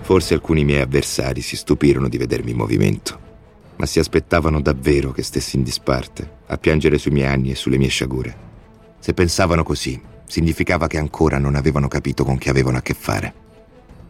Forse 0.00 0.32
alcuni 0.32 0.64
miei 0.64 0.80
avversari 0.80 1.42
si 1.42 1.56
stupirono 1.56 2.08
di 2.08 2.16
vedermi 2.16 2.52
in 2.52 2.56
movimento, 2.56 3.20
ma 3.76 3.84
si 3.84 3.98
aspettavano 3.98 4.62
davvero 4.62 5.12
che 5.12 5.22
stessi 5.22 5.56
in 5.56 5.62
disparte, 5.62 6.38
a 6.46 6.56
piangere 6.56 6.96
sui 6.96 7.10
miei 7.10 7.26
anni 7.26 7.50
e 7.50 7.54
sulle 7.54 7.76
mie 7.76 7.88
sciagure. 7.88 8.48
Se 9.00 9.14
pensavano 9.14 9.62
così, 9.62 10.00
significava 10.26 10.86
che 10.86 10.98
ancora 10.98 11.38
non 11.38 11.54
avevano 11.54 11.88
capito 11.88 12.22
con 12.22 12.36
chi 12.36 12.50
avevano 12.50 12.76
a 12.76 12.82
che 12.82 12.94
fare. 12.94 13.34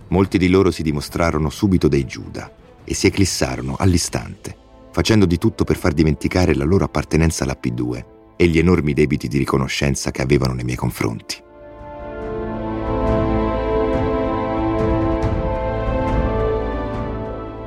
Molti 0.09 0.37
di 0.37 0.49
loro 0.49 0.73
si 0.73 0.83
dimostrarono 0.83 1.49
subito 1.49 1.87
dei 1.87 2.05
Giuda 2.05 2.51
e 2.85 2.93
si 2.93 3.07
eclissarono 3.07 3.77
all'istante, 3.79 4.55
facendo 4.91 5.27
di 5.27 5.39
tutto 5.39 5.63
per 5.63 5.77
far 5.77 5.93
dimenticare 5.93 6.57
la 6.57 6.65
loro 6.65 6.85
appartenenza 6.85 7.45
alla 7.45 7.57
P2 7.59 8.05
e 8.37 8.49
gli 8.49 8.59
enormi 8.59 8.93
debiti 8.93 9.29
di 9.29 9.39
riconoscenza 9.39 10.11
che 10.11 10.23
avevano 10.23 10.55
nei 10.55 10.65
miei 10.65 10.77
confronti. 10.77 11.41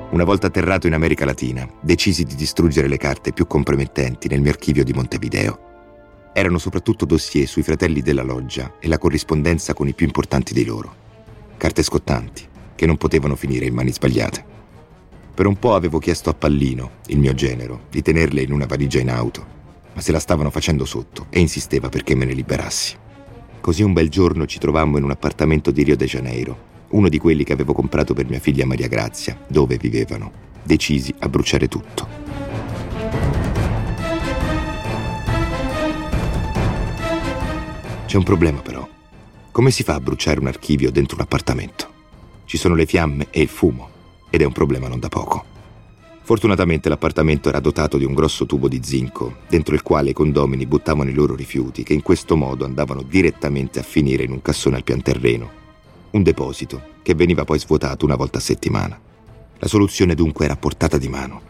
Una 0.09 0.25
volta 0.25 0.47
atterrato 0.47 0.85
in 0.85 0.93
America 0.93 1.25
Latina, 1.25 1.67
decisi 1.79 2.23
di 2.23 2.35
distruggere 2.35 2.87
le 2.87 2.97
carte 2.97 3.31
più 3.31 3.47
compromettenti 3.47 4.27
nel 4.27 4.41
mio 4.41 4.51
archivio 4.51 4.83
di 4.83 4.93
Montevideo. 4.93 5.72
Erano 6.33 6.57
soprattutto 6.57 7.05
dossier 7.05 7.47
sui 7.47 7.63
fratelli 7.63 8.01
della 8.01 8.23
loggia 8.23 8.73
e 8.79 8.87
la 8.87 8.97
corrispondenza 8.97 9.73
con 9.73 9.87
i 9.87 9.93
più 9.93 10.05
importanti 10.05 10.53
dei 10.53 10.65
loro. 10.65 11.01
Carte 11.57 11.83
scottanti, 11.83 12.45
che 12.75 12.85
non 12.85 12.97
potevano 12.97 13.35
finire 13.35 13.65
in 13.65 13.73
mani 13.73 13.93
sbagliate. 13.93 14.51
Per 15.33 15.45
un 15.45 15.57
po' 15.57 15.75
avevo 15.75 15.99
chiesto 15.99 16.29
a 16.29 16.33
Pallino, 16.33 16.91
il 17.07 17.19
mio 17.19 17.33
genero, 17.33 17.83
di 17.89 18.01
tenerle 18.01 18.41
in 18.41 18.51
una 18.51 18.65
valigia 18.65 18.99
in 18.99 19.09
auto, 19.09 19.45
ma 19.93 20.01
se 20.01 20.11
la 20.11 20.19
stavano 20.19 20.49
facendo 20.49 20.85
sotto 20.85 21.27
e 21.29 21.39
insisteva 21.39 21.89
perché 21.89 22.15
me 22.15 22.25
ne 22.25 22.33
liberassi. 22.33 22.97
Così 23.61 23.83
un 23.83 23.93
bel 23.93 24.09
giorno 24.09 24.45
ci 24.45 24.59
trovammo 24.59 24.97
in 24.97 25.03
un 25.03 25.11
appartamento 25.11 25.71
di 25.71 25.83
Rio 25.83 25.95
de 25.95 26.05
Janeiro, 26.05 26.71
uno 26.89 27.09
di 27.09 27.17
quelli 27.17 27.43
che 27.43 27.53
avevo 27.53 27.73
comprato 27.73 28.13
per 28.13 28.27
mia 28.27 28.39
figlia 28.39 28.65
Maria 28.65 28.87
Grazia, 28.87 29.39
dove 29.47 29.77
vivevano, 29.77 30.31
decisi 30.63 31.13
a 31.19 31.29
bruciare 31.29 31.67
tutto. 31.67 32.22
C'è 38.13 38.19
un 38.19 38.25
problema 38.25 38.61
però. 38.61 38.87
Come 39.49 39.71
si 39.71 39.81
fa 39.81 39.95
a 39.95 39.99
bruciare 39.99 40.39
un 40.39 40.45
archivio 40.45 40.91
dentro 40.91 41.15
un 41.15 41.23
appartamento? 41.23 41.87
Ci 42.45 42.57
sono 42.57 42.75
le 42.75 42.85
fiamme 42.85 43.29
e 43.31 43.41
il 43.41 43.47
fumo, 43.47 43.89
ed 44.29 44.43
è 44.43 44.45
un 44.45 44.51
problema 44.51 44.87
non 44.87 44.99
da 44.99 45.09
poco. 45.09 45.43
Fortunatamente 46.21 46.89
l'appartamento 46.89 47.49
era 47.49 47.59
dotato 47.59 47.97
di 47.97 48.05
un 48.05 48.13
grosso 48.13 48.45
tubo 48.45 48.67
di 48.67 48.81
zinco, 48.83 49.37
dentro 49.49 49.73
il 49.73 49.81
quale 49.81 50.11
i 50.11 50.13
condomini 50.13 50.67
buttavano 50.67 51.09
i 51.09 51.13
loro 51.15 51.33
rifiuti, 51.33 51.81
che 51.81 51.95
in 51.95 52.03
questo 52.03 52.35
modo 52.35 52.65
andavano 52.65 53.01
direttamente 53.01 53.79
a 53.79 53.83
finire 53.83 54.21
in 54.21 54.31
un 54.31 54.43
cassone 54.43 54.75
al 54.75 54.83
pian 54.83 55.01
terreno. 55.01 55.49
Un 56.11 56.21
deposito 56.21 56.83
che 57.01 57.15
veniva 57.15 57.45
poi 57.45 57.57
svuotato 57.57 58.05
una 58.05 58.15
volta 58.15 58.37
a 58.37 58.41
settimana. 58.41 59.01
La 59.57 59.67
soluzione 59.67 60.13
dunque 60.13 60.45
era 60.45 60.53
a 60.53 60.57
portata 60.57 60.99
di 60.99 61.09
mano. 61.09 61.41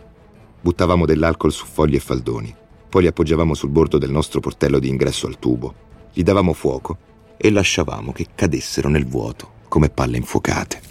Buttavamo 0.61 1.05
dell'alcol 1.05 1.51
su 1.51 1.65
fogli 1.65 1.95
e 1.95 1.99
faldoni, 1.99 2.55
poi 2.87 3.01
li 3.01 3.09
appoggiavamo 3.09 3.53
sul 3.53 3.67
bordo 3.67 3.97
del 3.97 4.11
nostro 4.11 4.39
portello 4.39 4.79
di 4.79 4.87
ingresso 4.87 5.27
al 5.27 5.39
tubo 5.39 5.91
gli 6.13 6.21
davamo 6.23 6.53
fuoco 6.53 6.97
e 7.35 7.49
lasciavamo 7.49 8.11
che 8.11 8.27
cadessero 8.35 8.87
nel 8.87 9.07
vuoto 9.07 9.61
come 9.67 9.89
palle 9.89 10.17
infuocate. 10.17 10.81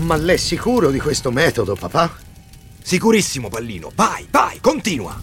Ma 0.00 0.16
lei 0.16 0.34
è 0.34 0.38
sicuro 0.38 0.90
di 0.90 0.98
questo 0.98 1.30
metodo, 1.30 1.74
papà? 1.74 2.12
Sicurissimo, 2.82 3.48
pallino. 3.48 3.90
Vai, 3.94 4.26
vai, 4.30 4.60
continua. 4.60 5.18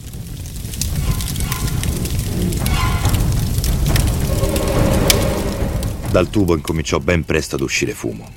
Dal 6.11 6.29
tubo 6.29 6.57
incominciò 6.57 6.99
ben 6.99 7.23
presto 7.23 7.55
ad 7.55 7.61
uscire 7.61 7.93
fumo. 7.93 8.29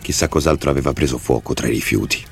Chissà 0.00 0.28
cos'altro 0.28 0.70
aveva 0.70 0.94
preso 0.94 1.18
fuoco 1.18 1.52
tra 1.52 1.66
i 1.66 1.72
rifiuti. 1.72 2.24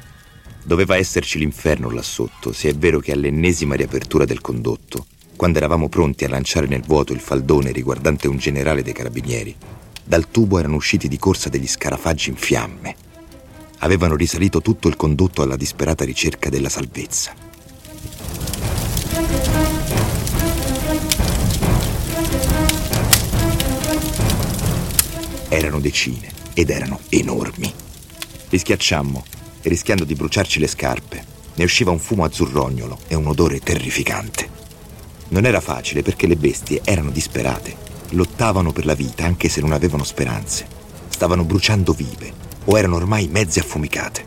Doveva 0.64 0.96
esserci 0.96 1.38
l'inferno 1.38 1.90
là 1.90 2.00
sotto, 2.00 2.50
se 2.50 2.70
è 2.70 2.74
vero 2.74 2.98
che 2.98 3.12
all'ennesima 3.12 3.74
riapertura 3.74 4.24
del 4.24 4.40
condotto, 4.40 5.04
quando 5.36 5.58
eravamo 5.58 5.90
pronti 5.90 6.24
a 6.24 6.30
lanciare 6.30 6.66
nel 6.66 6.80
vuoto 6.80 7.12
il 7.12 7.20
faldone 7.20 7.72
riguardante 7.72 8.26
un 8.26 8.38
generale 8.38 8.82
dei 8.82 8.94
carabinieri, 8.94 9.54
dal 10.02 10.30
tubo 10.30 10.58
erano 10.58 10.76
usciti 10.76 11.08
di 11.08 11.18
corsa 11.18 11.50
degli 11.50 11.68
scarafaggi 11.68 12.30
in 12.30 12.36
fiamme. 12.36 12.96
Avevano 13.80 14.16
risalito 14.16 14.62
tutto 14.62 14.88
il 14.88 14.96
condotto 14.96 15.42
alla 15.42 15.56
disperata 15.56 16.06
ricerca 16.06 16.48
della 16.48 16.70
salvezza. 16.70 17.45
Erano 25.48 25.78
decine 25.78 26.28
ed 26.54 26.70
erano 26.70 27.00
enormi. 27.08 27.72
Li 28.48 28.58
schiacciammo 28.58 29.24
e 29.62 29.68
rischiando 29.68 30.04
di 30.04 30.14
bruciarci 30.14 30.58
le 30.58 30.66
scarpe, 30.66 31.24
ne 31.54 31.64
usciva 31.64 31.92
un 31.92 32.00
fumo 32.00 32.24
azzurrognolo 32.24 32.98
e 33.06 33.14
un 33.14 33.28
odore 33.28 33.60
terrificante. 33.60 34.48
Non 35.28 35.44
era 35.44 35.60
facile 35.60 36.02
perché 36.02 36.26
le 36.26 36.36
bestie 36.36 36.80
erano 36.84 37.10
disperate, 37.10 37.76
lottavano 38.10 38.72
per 38.72 38.86
la 38.86 38.94
vita 38.94 39.24
anche 39.24 39.48
se 39.48 39.60
non 39.60 39.72
avevano 39.72 40.02
speranze. 40.02 40.66
Stavano 41.08 41.44
bruciando 41.44 41.92
vive 41.92 42.32
o 42.64 42.76
erano 42.76 42.96
ormai 42.96 43.28
mezze 43.28 43.60
affumicate. 43.60 44.24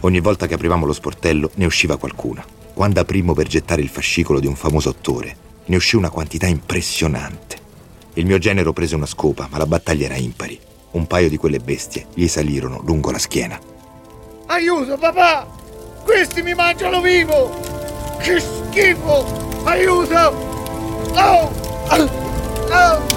Ogni 0.00 0.20
volta 0.20 0.46
che 0.46 0.54
aprivamo 0.54 0.86
lo 0.86 0.92
sportello 0.92 1.50
ne 1.54 1.66
usciva 1.66 1.96
qualcuna. 1.98 2.44
Quando 2.74 3.00
aprimmo 3.00 3.32
per 3.32 3.46
gettare 3.46 3.80
il 3.80 3.88
fascicolo 3.88 4.40
di 4.40 4.46
un 4.46 4.56
famoso 4.56 4.88
attore, 4.88 5.36
ne 5.66 5.76
uscì 5.76 5.96
una 5.96 6.10
quantità 6.10 6.46
impressionante. 6.46 7.65
Il 8.16 8.24
mio 8.24 8.38
genero 8.38 8.72
prese 8.72 8.94
una 8.94 9.04
scopa, 9.04 9.46
ma 9.50 9.58
la 9.58 9.66
battaglia 9.66 10.06
era 10.06 10.16
impari. 10.16 10.58
Un 10.92 11.06
paio 11.06 11.28
di 11.28 11.36
quelle 11.36 11.58
bestie 11.58 12.06
gli 12.14 12.26
salirono 12.28 12.80
lungo 12.82 13.10
la 13.10 13.18
schiena. 13.18 13.60
Aiuto, 14.46 14.96
papà! 14.96 15.46
Questi 16.02 16.40
mi 16.40 16.54
mangiano 16.54 17.02
vivo! 17.02 17.50
Che 18.18 18.40
schifo! 18.40 19.26
Aiuto! 19.64 20.16
Oh! 21.14 21.52
Oh! 21.90 23.14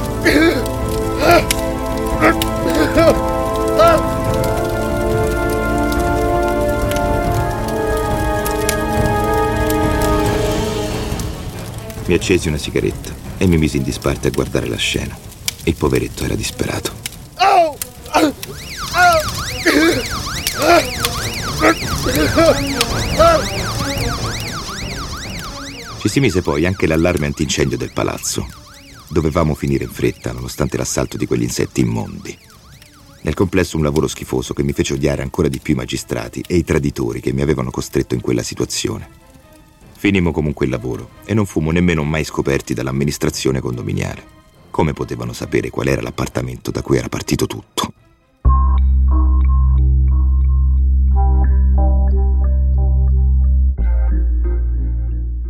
Mi 12.05 12.13
accesi 12.15 12.49
una 12.49 12.57
sigaretta 12.57 13.18
e 13.39 13.47
mi 13.47 13.57
misi 13.57 13.77
in 13.77 13.83
disparte 13.83 14.27
a 14.27 14.31
guardare 14.31 14.67
la 14.67 14.75
scena. 14.75 15.17
Il 15.63 15.75
poveretto 15.75 16.25
era 16.25 16.35
disperato. 16.35 16.91
Ci 25.99 26.09
si 26.09 26.19
mise 26.19 26.41
poi 26.41 26.65
anche 26.65 26.85
l'allarme 26.85 27.27
antincendio 27.27 27.77
del 27.77 27.93
palazzo. 27.93 28.45
Dovevamo 29.07 29.55
finire 29.55 29.85
in 29.85 29.89
fretta, 29.89 30.33
nonostante 30.33 30.75
l'assalto 30.77 31.15
di 31.15 31.25
quegli 31.25 31.43
insetti 31.43 31.79
immondi. 31.81 32.37
Nel 33.21 33.33
complesso 33.33 33.77
un 33.77 33.83
lavoro 33.83 34.07
schifoso 34.07 34.53
che 34.53 34.63
mi 34.63 34.73
fece 34.73 34.93
odiare 34.93 35.21
ancora 35.21 35.47
di 35.47 35.59
più 35.59 35.73
i 35.73 35.77
magistrati 35.77 36.43
e 36.45 36.57
i 36.57 36.63
traditori 36.65 37.21
che 37.21 37.31
mi 37.31 37.41
avevano 37.41 37.71
costretto 37.71 38.15
in 38.15 38.21
quella 38.21 38.43
situazione. 38.43 39.18
Finimmo 39.99 40.31
comunque 40.31 40.65
il 40.65 40.71
lavoro 40.71 41.09
e 41.25 41.33
non 41.33 41.45
fummo 41.45 41.71
nemmeno 41.71 42.05
mai 42.05 42.23
scoperti 42.23 42.73
dall'amministrazione 42.73 43.59
condominiale. 43.59 44.23
Come 44.69 44.93
potevano 44.93 45.33
sapere 45.33 45.69
qual 45.69 45.89
era 45.89 46.01
l'appartamento 46.01 46.71
da 46.71 46.81
cui 46.81 46.97
era 46.97 47.09
partito 47.09 47.45
tutto? 47.47 47.91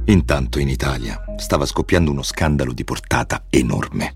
Intanto 0.05 0.57
in 0.57 0.69
Italia 0.69 1.23
stava 1.37 1.67
scoppiando 1.67 2.09
uno 2.09 2.23
scandalo 2.23 2.73
di 2.73 2.83
portata 2.83 3.45
enorme. 3.51 4.15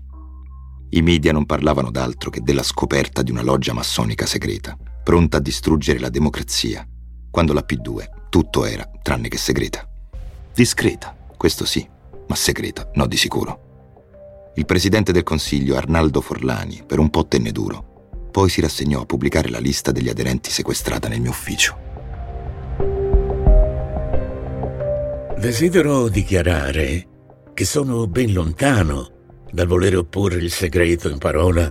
I 0.88 1.02
media 1.02 1.30
non 1.30 1.46
parlavano 1.46 1.92
d'altro 1.92 2.30
che 2.30 2.40
della 2.40 2.64
scoperta 2.64 3.22
di 3.22 3.30
una 3.30 3.42
loggia 3.42 3.72
massonica 3.72 4.26
segreta, 4.26 4.76
pronta 5.04 5.36
a 5.36 5.40
distruggere 5.40 6.00
la 6.00 6.10
democrazia, 6.10 6.84
quando 7.30 7.52
la 7.52 7.64
P2 7.64 8.28
tutto 8.28 8.64
era 8.64 8.90
tranne 9.00 9.28
che 9.28 9.38
segreta. 9.38 9.88
Discreta, 10.54 11.16
questo 11.36 11.64
sì, 11.64 11.84
ma 12.28 12.36
segreta, 12.36 12.88
no 12.94 13.08
di 13.08 13.16
sicuro. 13.16 14.52
Il 14.54 14.66
presidente 14.66 15.10
del 15.10 15.24
Consiglio, 15.24 15.74
Arnaldo 15.74 16.20
Forlani, 16.20 16.84
per 16.86 17.00
un 17.00 17.10
po' 17.10 17.26
tenne 17.26 17.50
duro. 17.50 18.28
Poi 18.30 18.48
si 18.48 18.60
rassegnò 18.60 19.00
a 19.00 19.04
pubblicare 19.04 19.48
la 19.48 19.58
lista 19.58 19.90
degli 19.90 20.08
aderenti 20.08 20.52
sequestrata 20.52 21.08
nel 21.08 21.20
mio 21.20 21.30
ufficio. 21.30 21.76
Desidero 25.36 26.06
dichiarare 26.08 27.08
che 27.52 27.64
sono 27.64 28.06
ben 28.06 28.32
lontano 28.32 29.10
dal 29.50 29.66
volere 29.66 29.96
opporre 29.96 30.36
il 30.36 30.52
segreto 30.52 31.08
in 31.08 31.18
parola 31.18 31.68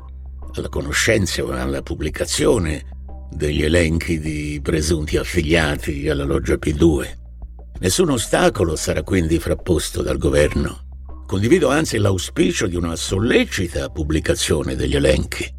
alla 0.56 0.70
conoscenza 0.70 1.42
o 1.42 1.52
alla 1.52 1.82
pubblicazione 1.82 2.84
degli 3.32 3.64
elenchi 3.64 4.20
di 4.20 4.60
presunti 4.62 5.16
affiliati 5.16 6.10
alla 6.10 6.26
loggia 6.26 6.56
P2. 6.56 7.23
Nessun 7.84 8.12
ostacolo 8.12 8.78
sarà 8.78 9.04
quindi 9.04 9.40
frapposto 9.40 10.02
dal 10.02 10.18
governo. 10.18 10.86
Condivido 11.28 11.68
anzi 11.68 11.98
l'auspicio 11.98 12.66
di 12.66 12.78
una 12.78 12.96
sollecita 12.96 13.90
pubblicazione 13.90 14.78
degli 14.78 14.96
elenchi. 14.96 15.54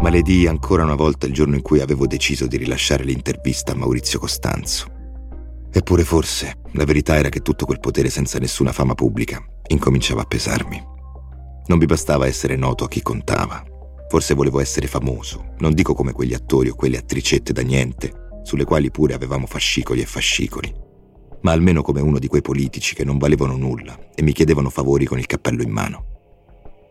Maledì 0.00 0.46
ancora 0.46 0.84
una 0.84 0.94
volta 0.94 1.26
il 1.26 1.32
giorno 1.32 1.56
in 1.56 1.62
cui 1.62 1.80
avevo 1.80 2.06
deciso 2.06 2.46
di 2.46 2.56
rilasciare 2.56 3.02
l'intervista 3.02 3.72
a 3.72 3.74
Maurizio 3.74 4.20
Costanzo. 4.20 4.86
Eppure 5.72 6.04
forse 6.04 6.60
la 6.74 6.84
verità 6.84 7.16
era 7.16 7.30
che 7.30 7.40
tutto 7.40 7.66
quel 7.66 7.80
potere 7.80 8.10
senza 8.10 8.38
nessuna 8.38 8.70
fama 8.70 8.94
pubblica 8.94 9.44
incominciava 9.66 10.22
a 10.22 10.26
pesarmi. 10.26 10.80
Non 11.66 11.78
mi 11.78 11.86
bastava 11.86 12.28
essere 12.28 12.54
noto 12.54 12.84
a 12.84 12.88
chi 12.88 13.02
contava, 13.02 13.60
Forse 14.08 14.34
volevo 14.34 14.60
essere 14.60 14.86
famoso, 14.86 15.54
non 15.58 15.74
dico 15.74 15.94
come 15.94 16.12
quegli 16.12 16.34
attori 16.34 16.68
o 16.68 16.74
quelle 16.74 16.98
attricette 16.98 17.52
da 17.52 17.62
niente, 17.62 18.40
sulle 18.42 18.64
quali 18.64 18.90
pure 18.90 19.14
avevamo 19.14 19.46
fascicoli 19.46 20.00
e 20.00 20.06
fascicoli. 20.06 20.84
ma 21.46 21.52
almeno 21.52 21.80
come 21.82 22.00
uno 22.00 22.18
di 22.18 22.26
quei 22.26 22.42
politici 22.42 22.96
che 22.96 23.04
non 23.04 23.18
valevano 23.18 23.56
nulla 23.56 23.96
e 24.16 24.22
mi 24.22 24.32
chiedevano 24.32 24.68
favori 24.68 25.04
con 25.04 25.18
il 25.18 25.26
cappello 25.26 25.62
in 25.62 25.70
mano. 25.70 26.04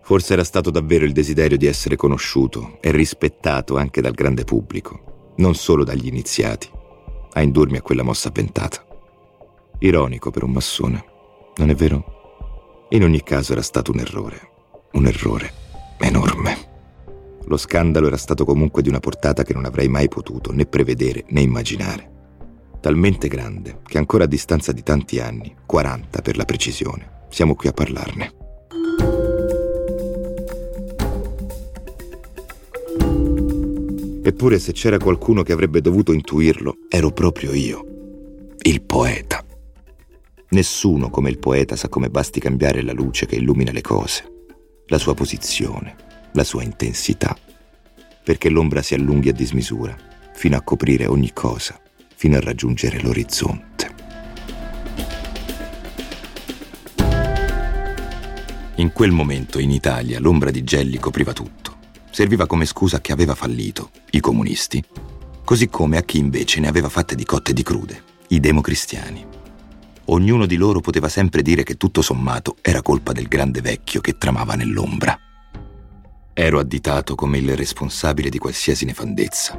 Forse 0.02 0.32
era 0.32 0.46
stato 0.46 0.70
davvero 0.70 1.04
il 1.04 1.12
desiderio 1.12 1.58
di 1.58 1.66
essere 1.66 1.98
conosciuto 1.98 2.78
e 2.80 2.92
rispettato 2.92 3.76
anche 3.76 4.00
dal 4.00 4.14
grande 4.14 4.46
pubblico, 4.46 5.34
non 5.38 5.56
solo 5.56 5.84
dagli 5.84 6.08
iniziati, 6.08 6.70
a 7.34 7.42
indurmi 7.42 7.78
a 7.78 7.82
quella 7.82 8.04
mossa 8.04 8.30
avventata. 8.30 8.86
Ironico 9.80 10.32
per 10.32 10.44
un 10.44 10.52
massone, 10.52 11.04
non 11.58 11.70
è 11.70 11.76
vero? 11.76 12.86
In 12.92 13.04
ogni 13.04 13.24
caso 13.24 13.52
era 13.52 13.62
stato 13.62 13.92
un 13.92 14.00
errore, 14.00 14.40
un 14.94 15.06
errore 15.06 15.52
enorme. 16.00 16.75
Lo 17.48 17.58
scandalo 17.58 18.08
era 18.08 18.18
stato 18.18 18.44
comunque 18.44 18.82
di 18.82 18.90
una 18.90 19.00
portata 19.00 19.44
che 19.44 19.54
non 19.54 19.66
avrei 19.66 19.88
mai 19.88 20.08
potuto 20.08 20.52
né 20.52 20.66
prevedere 20.66 21.26
né 21.30 21.42
immaginare. 21.42 22.12
Talmente 22.80 23.28
grande 23.28 23.82
che 23.84 23.98
ancora 23.98 24.24
a 24.24 24.28
distanza 24.28 24.72
di 24.72 24.82
tanti 24.82 25.20
anni, 25.20 25.56
40 25.66 26.22
per 26.22 26.38
la 26.38 26.46
precisione, 26.46 27.26
siamo 27.30 27.56
qui 27.56 27.70
a 27.70 27.74
parlarne. 27.74 28.34
Eppure 34.24 34.58
se 34.58 34.72
c'era 34.72 34.98
qualcuno 34.98 35.44
che 35.44 35.52
avrebbe 35.52 35.82
dovuto 35.82 36.12
intuirlo, 36.12 36.78
ero 36.90 37.12
proprio 37.12 37.54
io, 37.54 37.86
il 38.64 38.82
poeta. 38.82 39.46
Nessuno 40.50 41.12
come 41.12 41.30
il 41.30 41.38
poeta 41.38 41.76
sa 41.76 41.90
come 41.90 42.10
basti 42.10 42.40
cambiare 42.40 42.82
la 42.82 42.94
luce 42.94 43.28
che 43.28 43.36
illumina 43.36 43.72
le 43.72 43.82
cose, 43.82 44.24
la 44.88 44.98
sua 44.98 45.14
posizione, 45.14 46.05
la 46.36 46.44
sua 46.44 46.64
intensità, 46.64 47.36
perché 48.24 48.50
l'ombra 48.50 48.82
si 48.82 48.94
allunghi 48.94 49.30
a 49.30 49.34
dismisura, 49.34 49.96
fino 50.34 50.58
a 50.58 50.62
coprire 50.62 51.08
ogni 51.08 51.32
cosa, 51.34 51.80
fino 52.16 52.38
a 52.38 52.42
raggiungere 52.42 53.02
l'orizzonte. 53.02 53.94
In 58.76 58.92
quel 58.92 59.12
momento 59.12 59.58
in 59.60 59.72
Italia 59.72 60.20
l'ombra 60.20 60.52
di 60.52 60.64
Gelli 60.64 60.98
copriva 60.98 61.32
tutto. 61.32 61.78
Serviva 62.12 62.46
come 62.46 62.66
scusa 62.66 62.98
a 62.98 63.02
chi 63.02 63.14
aveva 63.14 63.36
fallito, 63.36 63.92
i 64.12 64.20
comunisti, 64.20 64.84
così 65.44 65.70
come 65.70 65.98
a 65.98 66.02
chi 66.02 66.18
invece 66.18 66.60
ne 66.60 66.68
aveva 66.68 66.90
fatte 66.90 67.16
di 67.16 67.24
cotte 67.24 67.52
e 67.52 67.54
di 67.54 67.64
crude, 67.64 68.04
i 68.30 68.40
democristiani. 68.42 69.26
Ognuno 70.06 70.46
di 70.46 70.56
loro 70.56 70.82
poteva 70.82 71.08
sempre 71.10 71.42
dire 71.42 71.64
che 71.64 71.76
tutto 71.76 72.02
sommato 72.02 72.58
era 72.62 72.82
colpa 72.82 73.12
del 73.14 73.28
grande 73.28 73.62
vecchio 73.62 74.02
che 74.02 74.18
tramava 74.18 74.56
nell'ombra. 74.56 75.18
Ero 76.38 76.60
additato 76.60 77.16
come 77.16 77.38
il 77.38 77.56
responsabile 77.56 78.28
di 78.28 78.40
qualsiasi 78.40 78.84
nefandezza. 78.84 79.58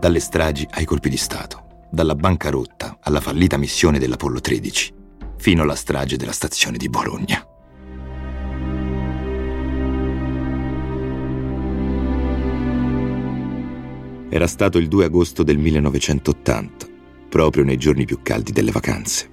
Dalle 0.00 0.18
stragi 0.18 0.66
ai 0.72 0.84
colpi 0.84 1.08
di 1.08 1.16
Stato, 1.16 1.86
dalla 1.92 2.16
bancarotta 2.16 2.98
alla 3.02 3.20
fallita 3.20 3.56
missione 3.56 4.00
dell'Apollo 4.00 4.40
13, 4.40 4.92
fino 5.36 5.62
alla 5.62 5.76
strage 5.76 6.16
della 6.16 6.32
stazione 6.32 6.76
di 6.76 6.88
Bologna. 6.88 7.46
Era 14.28 14.48
stato 14.48 14.78
il 14.78 14.88
2 14.88 15.04
agosto 15.04 15.44
del 15.44 15.58
1980, 15.58 16.86
proprio 17.28 17.62
nei 17.62 17.76
giorni 17.76 18.06
più 18.06 18.22
caldi 18.22 18.50
delle 18.50 18.72
vacanze. 18.72 19.31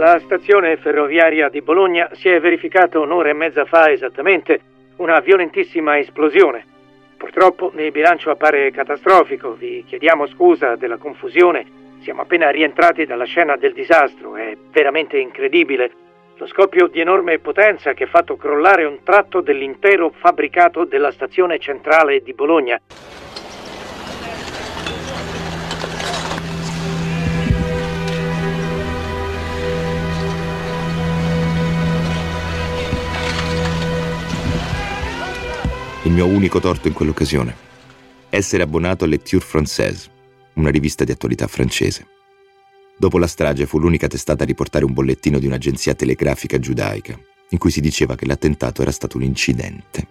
Alla 0.00 0.18
stazione 0.18 0.78
ferroviaria 0.78 1.50
di 1.50 1.60
Bologna 1.60 2.08
si 2.14 2.30
è 2.30 2.40
verificata 2.40 2.98
un'ora 2.98 3.28
e 3.28 3.34
mezza 3.34 3.66
fa 3.66 3.90
esattamente 3.90 4.58
una 4.96 5.20
violentissima 5.20 5.98
esplosione. 5.98 6.64
Purtroppo 7.18 7.70
il 7.76 7.92
bilancio 7.92 8.30
appare 8.30 8.70
catastrofico, 8.70 9.52
vi 9.52 9.84
chiediamo 9.86 10.26
scusa 10.26 10.74
della 10.76 10.96
confusione, 10.96 11.66
siamo 12.00 12.22
appena 12.22 12.48
rientrati 12.48 13.04
dalla 13.04 13.24
scena 13.24 13.56
del 13.56 13.74
disastro, 13.74 14.36
è 14.36 14.56
veramente 14.72 15.18
incredibile. 15.18 15.90
Lo 16.38 16.46
scoppio 16.46 16.86
di 16.86 17.00
enorme 17.00 17.38
potenza 17.38 17.92
che 17.92 18.04
ha 18.04 18.08
fatto 18.08 18.36
crollare 18.36 18.84
un 18.84 19.02
tratto 19.04 19.42
dell'intero 19.42 20.14
fabbricato 20.18 20.84
della 20.84 21.10
stazione 21.10 21.58
centrale 21.58 22.22
di 22.22 22.32
Bologna. 22.32 22.80
Il 36.10 36.16
mio 36.16 36.26
unico 36.26 36.58
torto 36.58 36.88
in 36.88 36.94
quell'occasione. 36.94 37.54
Essere 38.30 38.64
abbonato 38.64 39.04
alle 39.04 39.22
Tour 39.22 39.44
Française, 39.48 40.10
una 40.54 40.68
rivista 40.68 41.04
di 41.04 41.12
attualità 41.12 41.46
francese. 41.46 42.04
Dopo 42.98 43.16
la 43.16 43.28
strage 43.28 43.64
fu 43.64 43.78
l'unica 43.78 44.08
testata 44.08 44.42
a 44.42 44.46
riportare 44.46 44.84
un 44.84 44.92
bollettino 44.92 45.38
di 45.38 45.46
un'agenzia 45.46 45.94
telegrafica 45.94 46.58
giudaica, 46.58 47.16
in 47.50 47.58
cui 47.58 47.70
si 47.70 47.80
diceva 47.80 48.16
che 48.16 48.26
l'attentato 48.26 48.82
era 48.82 48.90
stato 48.90 49.18
un 49.18 49.22
incidente. 49.22 50.06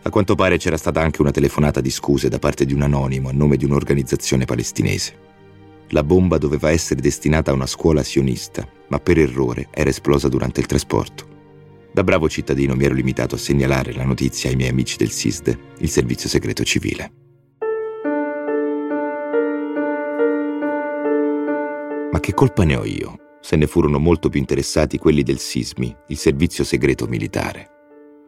A 0.00 0.08
quanto 0.08 0.34
pare 0.34 0.56
c'era 0.56 0.78
stata 0.78 1.02
anche 1.02 1.20
una 1.20 1.30
telefonata 1.30 1.82
di 1.82 1.90
scuse 1.90 2.30
da 2.30 2.38
parte 2.38 2.64
di 2.64 2.72
un 2.72 2.80
anonimo 2.80 3.28
a 3.28 3.32
nome 3.32 3.58
di 3.58 3.66
un'organizzazione 3.66 4.46
palestinese. 4.46 5.18
La 5.88 6.04
bomba 6.04 6.38
doveva 6.38 6.70
essere 6.70 7.02
destinata 7.02 7.50
a 7.50 7.54
una 7.54 7.66
scuola 7.66 8.02
sionista, 8.02 8.66
ma 8.88 8.98
per 8.98 9.18
errore 9.18 9.68
era 9.72 9.90
esplosa 9.90 10.28
durante 10.28 10.60
il 10.60 10.66
trasporto. 10.66 11.34
Da 11.96 12.04
bravo 12.04 12.28
cittadino 12.28 12.74
mi 12.74 12.84
ero 12.84 12.92
limitato 12.92 13.36
a 13.36 13.38
segnalare 13.38 13.94
la 13.94 14.04
notizia 14.04 14.50
ai 14.50 14.56
miei 14.56 14.68
amici 14.68 14.98
del 14.98 15.10
SISDE, 15.10 15.58
il 15.78 15.88
servizio 15.88 16.28
segreto 16.28 16.62
civile. 16.62 17.10
Ma 22.12 22.20
che 22.20 22.34
colpa 22.34 22.64
ne 22.64 22.76
ho 22.76 22.84
io, 22.84 23.38
se 23.40 23.56
ne 23.56 23.66
furono 23.66 23.98
molto 23.98 24.28
più 24.28 24.38
interessati 24.38 24.98
quelli 24.98 25.22
del 25.22 25.38
SISMI, 25.38 25.96
il 26.08 26.18
servizio 26.18 26.64
segreto 26.64 27.06
militare. 27.06 27.70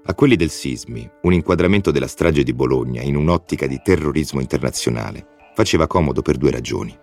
A 0.04 0.14
quelli 0.14 0.37
del 0.37 0.48
SISMI, 0.48 1.11
un 1.24 1.35
inquadramento 1.35 1.90
della 1.90 2.09
strage 2.09 2.44
di 2.44 2.54
Bologna 2.54 3.02
in 3.02 3.16
un'ottica 3.16 3.66
di 3.66 3.83
terrorismo 3.85 4.40
internazionale 4.40 5.26
faceva 5.54 5.87
comodo 5.87 6.22
per 6.22 6.38
due 6.38 6.52
ragioni. 6.52 6.98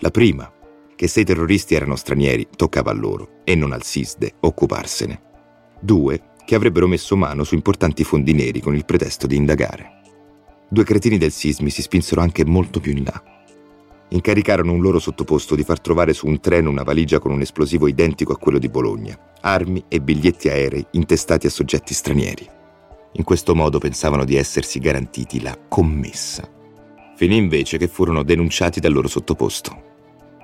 La 0.00 0.10
prima, 0.10 0.52
che 0.94 1.08
se 1.08 1.20
i 1.20 1.24
terroristi 1.24 1.74
erano 1.74 1.96
stranieri 1.96 2.48
toccava 2.54 2.90
a 2.90 2.94
loro 2.94 3.40
e 3.44 3.54
non 3.54 3.72
al 3.72 3.82
SISDE 3.82 4.34
occuparsene 4.40 5.30
due 5.82 6.30
che 6.44 6.54
avrebbero 6.54 6.86
messo 6.86 7.16
mano 7.16 7.44
su 7.44 7.54
importanti 7.54 8.04
fondi 8.04 8.32
neri 8.32 8.60
con 8.60 8.74
il 8.74 8.84
pretesto 8.84 9.26
di 9.26 9.36
indagare. 9.36 10.00
Due 10.68 10.84
cretini 10.84 11.18
del 11.18 11.32
sismi 11.32 11.70
si 11.70 11.82
spinsero 11.82 12.20
anche 12.20 12.44
molto 12.44 12.80
più 12.80 12.92
in 12.92 13.04
là. 13.04 13.22
Incaricarono 14.08 14.72
un 14.72 14.80
loro 14.80 14.98
sottoposto 14.98 15.54
di 15.54 15.64
far 15.64 15.80
trovare 15.80 16.12
su 16.12 16.26
un 16.26 16.40
treno 16.40 16.70
una 16.70 16.82
valigia 16.82 17.18
con 17.18 17.32
un 17.32 17.40
esplosivo 17.40 17.88
identico 17.88 18.32
a 18.32 18.38
quello 18.38 18.58
di 18.58 18.68
Bologna, 18.68 19.18
armi 19.40 19.84
e 19.88 20.00
biglietti 20.00 20.48
aerei 20.48 20.86
intestati 20.92 21.46
a 21.46 21.50
soggetti 21.50 21.94
stranieri. 21.94 22.48
In 23.12 23.24
questo 23.24 23.54
modo 23.54 23.78
pensavano 23.78 24.24
di 24.24 24.36
essersi 24.36 24.78
garantiti 24.78 25.40
la 25.40 25.58
commessa. 25.68 26.48
Finì 27.16 27.36
invece 27.36 27.76
che 27.78 27.88
furono 27.88 28.22
denunciati 28.22 28.80
dal 28.80 28.92
loro 28.92 29.08
sottoposto. 29.08 29.90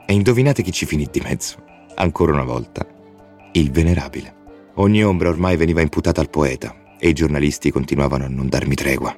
E 0.07 0.12
indovinate 0.12 0.62
chi 0.62 0.72
ci 0.72 0.87
finì 0.87 1.07
di 1.11 1.20
mezzo? 1.20 1.57
Ancora 1.96 2.33
una 2.33 2.44
volta, 2.44 2.87
il 3.53 3.70
venerabile. 3.70 4.38
Ogni 4.80 5.02
ombra 5.02 5.28
ormai 5.28 5.56
veniva 5.56 5.80
imputata 5.80 6.20
al 6.20 6.30
poeta 6.30 6.72
e 7.00 7.08
i 7.08 7.12
giornalisti 7.12 7.72
continuavano 7.72 8.24
a 8.24 8.28
non 8.28 8.48
darmi 8.48 8.76
tregua. 8.76 9.16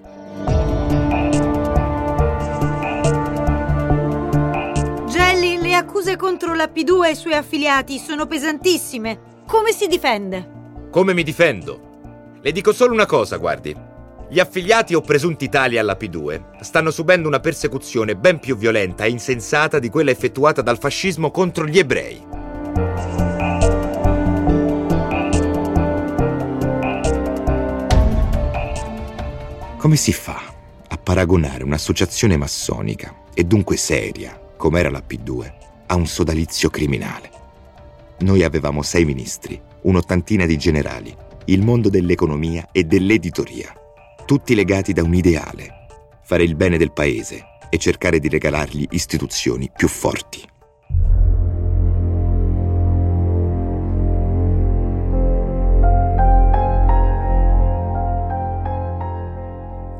Gelli, 5.06 5.58
le 5.58 5.74
accuse 5.74 6.16
contro 6.16 6.54
la 6.54 6.70
P2 6.74 7.04
e 7.04 7.10
i 7.10 7.14
suoi 7.14 7.34
affiliati 7.34 7.98
sono 7.98 8.26
pesantissime. 8.26 9.42
Come 9.46 9.72
si 9.72 9.86
difende? 9.86 10.88
Come 10.90 11.12
mi 11.12 11.22
difendo? 11.22 12.38
Le 12.40 12.52
dico 12.52 12.72
solo 12.72 12.94
una 12.94 13.06
cosa, 13.06 13.36
guardi. 13.36 13.76
Gli 14.30 14.40
affiliati 14.40 14.94
o 14.94 15.02
presunti 15.02 15.50
tali 15.50 15.76
alla 15.76 15.98
P2 16.00 16.62
stanno 16.62 16.90
subendo 16.90 17.28
una 17.28 17.40
persecuzione 17.40 18.16
ben 18.16 18.38
più 18.38 18.56
violenta 18.56 19.04
e 19.04 19.10
insensata 19.10 19.78
di 19.78 19.90
quella 19.90 20.10
effettuata 20.10 20.62
dal 20.62 20.78
fascismo 20.78 21.30
contro 21.30 21.66
gli 21.66 21.78
ebrei. 21.78 22.28
Come 29.80 29.96
si 29.96 30.12
fa 30.12 30.42
a 30.88 30.98
paragonare 30.98 31.64
un'associazione 31.64 32.36
massonica, 32.36 33.22
e 33.32 33.44
dunque 33.44 33.78
seria, 33.78 34.38
come 34.58 34.78
era 34.78 34.90
la 34.90 35.02
P2, 35.02 35.52
a 35.86 35.94
un 35.94 36.06
sodalizio 36.06 36.68
criminale? 36.68 37.30
Noi 38.18 38.42
avevamo 38.42 38.82
sei 38.82 39.06
ministri, 39.06 39.58
un'ottantina 39.84 40.44
di 40.44 40.58
generali, 40.58 41.16
il 41.46 41.62
mondo 41.62 41.88
dell'economia 41.88 42.68
e 42.72 42.84
dell'editoria, 42.84 43.72
tutti 44.26 44.54
legati 44.54 44.92
da 44.92 45.02
un 45.02 45.14
ideale, 45.14 45.86
fare 46.24 46.42
il 46.42 46.56
bene 46.56 46.76
del 46.76 46.92
paese 46.92 47.42
e 47.70 47.78
cercare 47.78 48.18
di 48.18 48.28
regalargli 48.28 48.86
istituzioni 48.90 49.70
più 49.74 49.88
forti. 49.88 50.46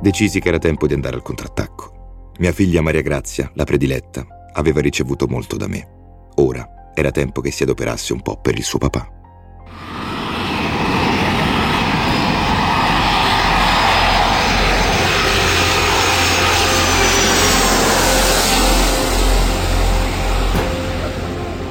Decisi 0.01 0.41
che 0.41 0.49
era 0.49 0.59
tempo 0.59 0.87
di 0.87 0.95
andare 0.95 1.17
al 1.17 1.23
contrattacco. 1.23 2.33
Mia 2.39 2.53
figlia 2.53 2.81
Maria 2.81 3.03
Grazia, 3.03 3.51
la 3.53 3.65
prediletta, 3.65 4.27
aveva 4.55 4.81
ricevuto 4.81 5.27
molto 5.27 5.59
da 5.59 5.69
me. 5.69 5.87
Ora 6.37 6.93
era 6.95 7.11
tempo 7.11 7.43
che 7.43 7.51
si 7.51 7.65
adoperasse 7.65 8.15
un 8.15 8.23
po' 8.23 8.39
per 8.41 8.57
il 8.57 8.63
suo 8.63 8.79
papà. 8.79 9.07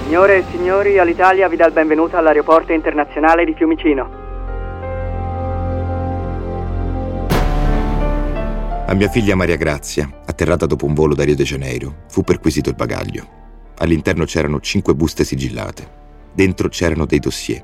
Signore 0.04 0.38
e 0.38 0.44
signori, 0.52 1.00
all'Italia 1.00 1.48
vi 1.48 1.56
dà 1.56 1.66
il 1.66 1.74
benvenuto 1.74 2.16
all'aeroporto 2.16 2.74
internazionale 2.74 3.44
di 3.44 3.56
Fiumicino. 3.56 4.19
A 8.90 8.96
mia 8.96 9.08
figlia 9.08 9.36
Maria 9.36 9.56
Grazia, 9.56 10.10
atterrata 10.26 10.66
dopo 10.66 10.88
un 10.88 10.96
volo 10.96 11.14
da 11.14 11.24
Rio 11.24 11.36
de 11.36 11.44
Janeiro, 11.44 12.06
fu 12.10 12.24
perquisito 12.24 12.70
il 12.70 12.76
bagaglio. 12.76 13.24
All'interno 13.78 14.26
c'erano 14.26 14.60
cinque 14.62 14.96
buste 14.96 15.24
sigillate. 15.24 15.88
Dentro 16.34 16.70
c'erano 16.70 17.06
dei 17.06 17.20
dossier. 17.20 17.64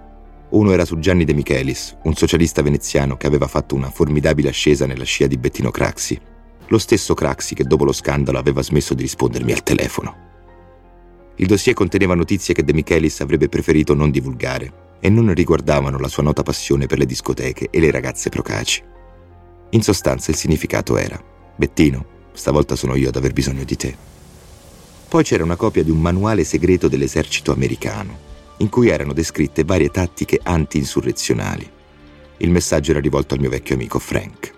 Uno 0.49 0.71
era 0.71 0.85
su 0.85 0.99
Gianni 0.99 1.23
De 1.23 1.33
Michelis, 1.33 1.97
un 2.03 2.13
socialista 2.13 2.61
veneziano 2.61 3.17
che 3.17 3.25
aveva 3.25 3.47
fatto 3.47 3.73
una 3.73 3.89
formidabile 3.89 4.49
ascesa 4.49 4.85
nella 4.85 5.03
scia 5.03 5.25
di 5.25 5.39
Bettino 5.39 5.71
Craxi. 5.71 6.21
Lo 6.67 6.77
stesso 6.77 7.15
Craxi 7.15 7.55
che 7.55 7.63
dopo 7.63 7.85
lo 7.85 7.91
scandalo 7.91 8.37
aveva 8.37 8.61
smesso 8.61 8.93
di 8.93 9.01
rispondermi 9.01 9.51
al 9.51 9.63
telefono. 9.63 10.15
Il 11.37 11.47
dossier 11.47 11.73
conteneva 11.73 12.13
notizie 12.13 12.53
che 12.53 12.63
De 12.63 12.71
Michelis 12.71 13.21
avrebbe 13.21 13.49
preferito 13.49 13.95
non 13.95 14.11
divulgare 14.11 14.97
e 14.99 15.09
non 15.09 15.33
riguardavano 15.33 15.97
la 15.97 16.07
sua 16.07 16.21
nota 16.21 16.43
passione 16.43 16.85
per 16.85 16.99
le 16.99 17.07
discoteche 17.07 17.69
e 17.71 17.79
le 17.79 17.89
ragazze 17.89 18.29
procaci. 18.29 18.93
In 19.75 19.81
sostanza 19.81 20.31
il 20.31 20.37
significato 20.37 20.95
era, 20.95 21.21
Bettino, 21.53 22.05
stavolta 22.31 22.77
sono 22.77 22.95
io 22.95 23.09
ad 23.09 23.17
aver 23.17 23.33
bisogno 23.33 23.65
di 23.65 23.75
te. 23.75 23.93
Poi 25.09 25.21
c'era 25.21 25.43
una 25.43 25.57
copia 25.57 25.83
di 25.83 25.91
un 25.91 25.99
manuale 25.99 26.45
segreto 26.45 26.87
dell'esercito 26.87 27.51
americano, 27.51 28.17
in 28.59 28.69
cui 28.69 28.87
erano 28.87 29.11
descritte 29.11 29.65
varie 29.65 29.91
tattiche 29.91 30.39
anti-insurrezionali. 30.41 31.69
Il 32.37 32.51
messaggio 32.51 32.91
era 32.91 33.01
rivolto 33.01 33.33
al 33.33 33.41
mio 33.41 33.49
vecchio 33.49 33.75
amico 33.75 33.99
Frank. 33.99 34.53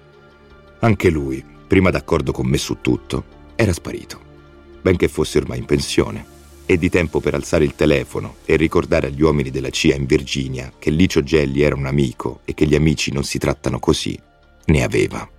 Anche 0.82 1.10
lui, 1.10 1.44
prima 1.68 1.90
d'accordo 1.90 2.32
con 2.32 2.46
me 2.46 2.60
su 2.60 2.78
tutto, 2.80 3.24
era 3.56 3.74
sparito, 3.74 4.20
benché 4.84 5.08
fosse 5.08 5.40
ormai 5.40 5.58
in 5.58 5.66
pensione, 5.66 6.26
e 6.68 6.78
di 6.78 6.90
tempo 6.90 7.20
per 7.22 7.34
alzare 7.34 7.64
il 7.64 7.74
telefono 7.74 8.36
e 8.46 8.56
ricordare 8.56 9.08
agli 9.08 9.24
uomini 9.24 9.50
della 9.50 9.72
CIA 9.72 9.96
in 9.96 10.06
Virginia 10.06 10.74
che 10.78 10.92
Licio 10.92 11.24
Gelli 11.24 11.64
era 11.64 11.74
un 11.74 11.88
amico 11.88 12.42
e 12.46 12.54
che 12.54 12.68
gli 12.68 12.76
amici 12.76 13.12
non 13.12 13.24
si 13.24 13.40
trattano 13.40 13.80
così, 13.80 14.20
ne 14.68 14.84
aveva. 14.84 15.30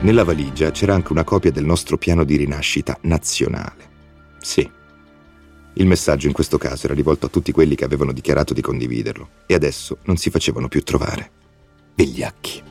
Nella 0.00 0.24
valigia 0.24 0.70
c'era 0.70 0.94
anche 0.94 1.12
una 1.12 1.24
copia 1.24 1.50
del 1.50 1.64
nostro 1.64 1.98
piano 1.98 2.24
di 2.24 2.36
rinascita 2.36 2.96
nazionale. 3.02 3.88
Sì. 4.38 4.68
Il 5.74 5.86
messaggio 5.86 6.26
in 6.26 6.32
questo 6.32 6.58
caso 6.58 6.86
era 6.86 6.94
rivolto 6.94 7.26
a 7.26 7.28
tutti 7.28 7.52
quelli 7.52 7.74
che 7.74 7.84
avevano 7.84 8.12
dichiarato 8.12 8.54
di 8.54 8.62
condividerlo 8.62 9.28
e 9.46 9.54
adesso 9.54 9.98
non 10.04 10.16
si 10.16 10.30
facevano 10.30 10.68
più 10.68 10.82
trovare. 10.82 11.30
Vigliacchi. 11.94 12.62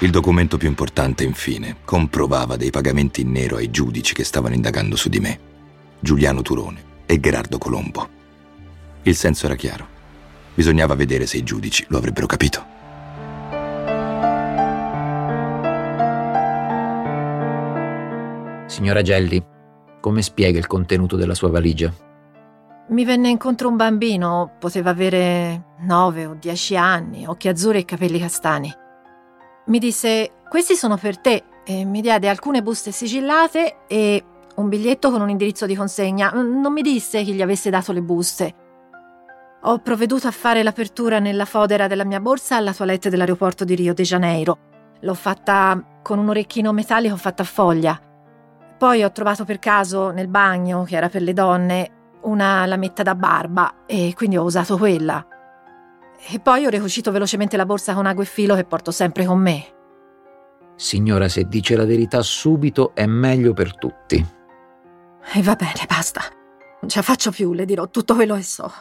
Il 0.00 0.10
documento 0.10 0.56
più 0.56 0.68
importante, 0.68 1.24
infine, 1.24 1.76
comprovava 1.84 2.56
dei 2.56 2.70
pagamenti 2.70 3.20
in 3.20 3.30
nero 3.30 3.56
ai 3.56 3.70
giudici 3.70 4.12
che 4.12 4.24
stavano 4.24 4.54
indagando 4.54 4.96
su 4.96 5.08
di 5.08 5.20
me, 5.20 5.38
Giuliano 6.00 6.42
Turone 6.42 6.82
e 7.06 7.20
Gerardo 7.20 7.58
Colombo. 7.58 8.08
Il 9.02 9.14
senso 9.14 9.46
era 9.46 9.54
chiaro. 9.54 9.86
Bisognava 10.54 10.94
vedere 10.94 11.26
se 11.26 11.38
i 11.38 11.42
giudici 11.42 11.84
lo 11.88 11.98
avrebbero 11.98 12.26
capito. 12.26 12.72
Signora 18.66 19.00
Gelli, 19.02 19.42
come 20.00 20.20
spiega 20.20 20.58
il 20.58 20.66
contenuto 20.66 21.16
della 21.16 21.34
sua 21.34 21.50
valigia? 21.50 21.92
Mi 22.88 23.04
venne 23.04 23.30
incontro 23.30 23.68
un 23.68 23.76
bambino, 23.76 24.56
poteva 24.58 24.90
avere 24.90 25.76
nove 25.80 26.26
o 26.26 26.34
dieci 26.34 26.76
anni, 26.76 27.26
occhi 27.26 27.48
azzurri 27.48 27.78
e 27.78 27.84
capelli 27.84 28.18
castani. 28.18 28.82
Mi 29.66 29.78
disse, 29.78 30.42
questi 30.48 30.74
sono 30.74 30.98
per 30.98 31.18
te, 31.18 31.42
e 31.64 31.84
mi 31.84 32.02
diede 32.02 32.28
alcune 32.28 32.62
buste 32.62 32.92
sigillate 32.92 33.86
e 33.88 34.22
un 34.56 34.68
biglietto 34.68 35.10
con 35.10 35.22
un 35.22 35.30
indirizzo 35.30 35.64
di 35.64 35.74
consegna. 35.74 36.30
Non 36.30 36.72
mi 36.72 36.82
disse 36.82 37.22
chi 37.22 37.32
gli 37.32 37.40
avesse 37.40 37.70
dato 37.70 37.92
le 37.92 38.02
buste. 38.02 38.54
Ho 39.62 39.78
provveduto 39.78 40.26
a 40.26 40.30
fare 40.30 40.62
l'apertura 40.62 41.18
nella 41.18 41.46
fodera 41.46 41.86
della 41.86 42.04
mia 42.04 42.20
borsa 42.20 42.56
alla 42.56 42.74
toilette 42.74 43.08
dell'aeroporto 43.08 43.64
di 43.64 43.74
Rio 43.74 43.94
de 43.94 44.02
Janeiro. 44.02 44.58
L'ho 45.00 45.14
fatta 45.14 45.82
con 46.02 46.18
un 46.18 46.28
orecchino 46.28 46.72
metallico 46.72 47.16
fatto 47.16 47.40
a 47.40 47.46
foglia. 47.46 47.98
Poi 48.76 49.02
ho 49.02 49.12
trovato 49.12 49.46
per 49.46 49.58
caso 49.58 50.10
nel 50.10 50.28
bagno, 50.28 50.84
che 50.84 50.96
era 50.96 51.08
per 51.08 51.22
le 51.22 51.32
donne, 51.32 51.90
una 52.24 52.66
lametta 52.66 53.02
da 53.02 53.14
barba 53.14 53.86
e 53.86 54.12
quindi 54.14 54.36
ho 54.36 54.42
usato 54.42 54.76
quella. 54.76 55.26
E 56.26 56.40
poi 56.40 56.64
ho 56.64 56.70
ricucito 56.70 57.10
velocemente 57.10 57.56
la 57.56 57.66
borsa 57.66 57.92
con 57.92 58.06
acqua 58.06 58.22
e 58.22 58.26
filo 58.26 58.54
che 58.54 58.64
porto 58.64 58.90
sempre 58.90 59.26
con 59.26 59.38
me. 59.38 59.66
Signora, 60.74 61.28
se 61.28 61.44
dice 61.46 61.76
la 61.76 61.84
verità 61.84 62.22
subito 62.22 62.94
è 62.94 63.06
meglio 63.06 63.52
per 63.52 63.76
tutti. 63.76 64.26
E 65.34 65.42
va 65.42 65.54
bene, 65.54 65.84
basta. 65.86 66.22
Non 66.80 66.90
ce 66.90 66.98
la 66.98 67.04
faccio 67.04 67.30
più, 67.30 67.52
le 67.52 67.64
dirò 67.64 67.88
tutto 67.88 68.14
quello 68.14 68.34
che 68.36 68.42
so. 68.42 68.72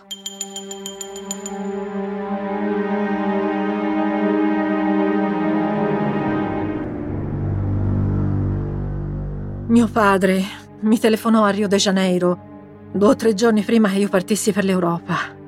Mio 9.67 9.88
padre 9.88 10.43
mi 10.82 10.99
telefonò 10.99 11.43
a 11.43 11.49
Rio 11.49 11.67
de 11.67 11.77
Janeiro 11.77 12.51
due 12.91 13.08
o 13.08 13.15
tre 13.15 13.34
giorni 13.34 13.63
prima 13.63 13.89
che 13.89 13.97
io 13.97 14.10
partissi 14.10 14.51
per 14.51 14.63
l'Europa. 14.63 15.41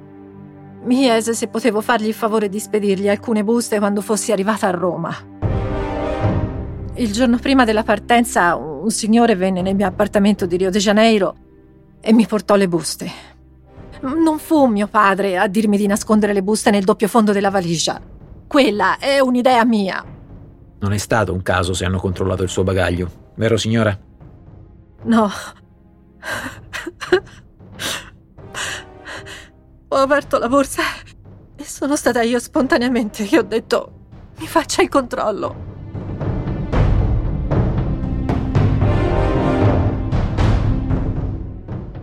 Mi 0.86 0.98
chiese 0.98 1.34
se 1.34 1.48
potevo 1.48 1.82
fargli 1.82 2.06
il 2.08 2.14
favore 2.14 2.48
di 2.48 2.60
spedirgli 2.60 3.10
alcune 3.10 3.44
buste 3.44 3.80
quando 3.80 4.02
fossi 4.02 4.32
arrivata 4.32 4.68
a 4.68 4.72
Roma. 4.72 5.16
Il 6.98 7.12
giorno 7.12 7.40
prima 7.40 7.66
della 7.66 7.84
partenza 7.84 8.56
un 8.56 8.92
signore 8.92 9.36
venne 9.36 9.64
nel 9.64 9.74
mio 9.74 9.88
appartamento 9.88 10.46
di 10.46 10.58
Rio 10.58 10.70
de 10.70 10.78
Janeiro 10.78 11.36
e 12.00 12.14
mi 12.14 12.28
portò 12.28 12.56
le 12.56 12.68
buste. 12.68 13.12
Non 14.02 14.38
fu 14.38 14.68
mio 14.68 14.88
padre 14.88 15.38
a 15.38 15.48
dirmi 15.48 15.78
di 15.78 15.88
nascondere 15.88 16.34
le 16.34 16.44
buste 16.44 16.70
nel 16.70 16.84
doppio 16.84 17.08
fondo 17.08 17.32
della 17.32 17.50
valigia. 17.50 18.00
Quella 18.46 19.00
è 19.00 19.20
un'idea 19.20 19.66
mia. 19.66 20.06
Non 20.80 20.94
è 20.94 20.98
stato 20.98 21.34
un 21.34 21.42
caso 21.42 21.74
se 21.74 21.84
hanno 21.84 21.98
controllato 21.98 22.44
il 22.44 22.50
suo 22.50 22.64
bagaglio, 22.64 23.10
vero 23.34 23.58
signora? 23.58 23.98
No. 25.06 25.32
Ho 29.96 30.00
aperto 30.00 30.38
la 30.40 30.50
borsa 30.50 30.84
e 31.56 31.64
sono 31.64 31.96
stata 31.96 32.22
io 32.22 32.38
spontaneamente 32.38 33.24
che 33.24 33.38
ho 33.38 33.44
detto 33.44 33.94
mi 34.40 34.46
faccia 34.46 34.82
il 34.82 34.90
controllo. 34.90 35.56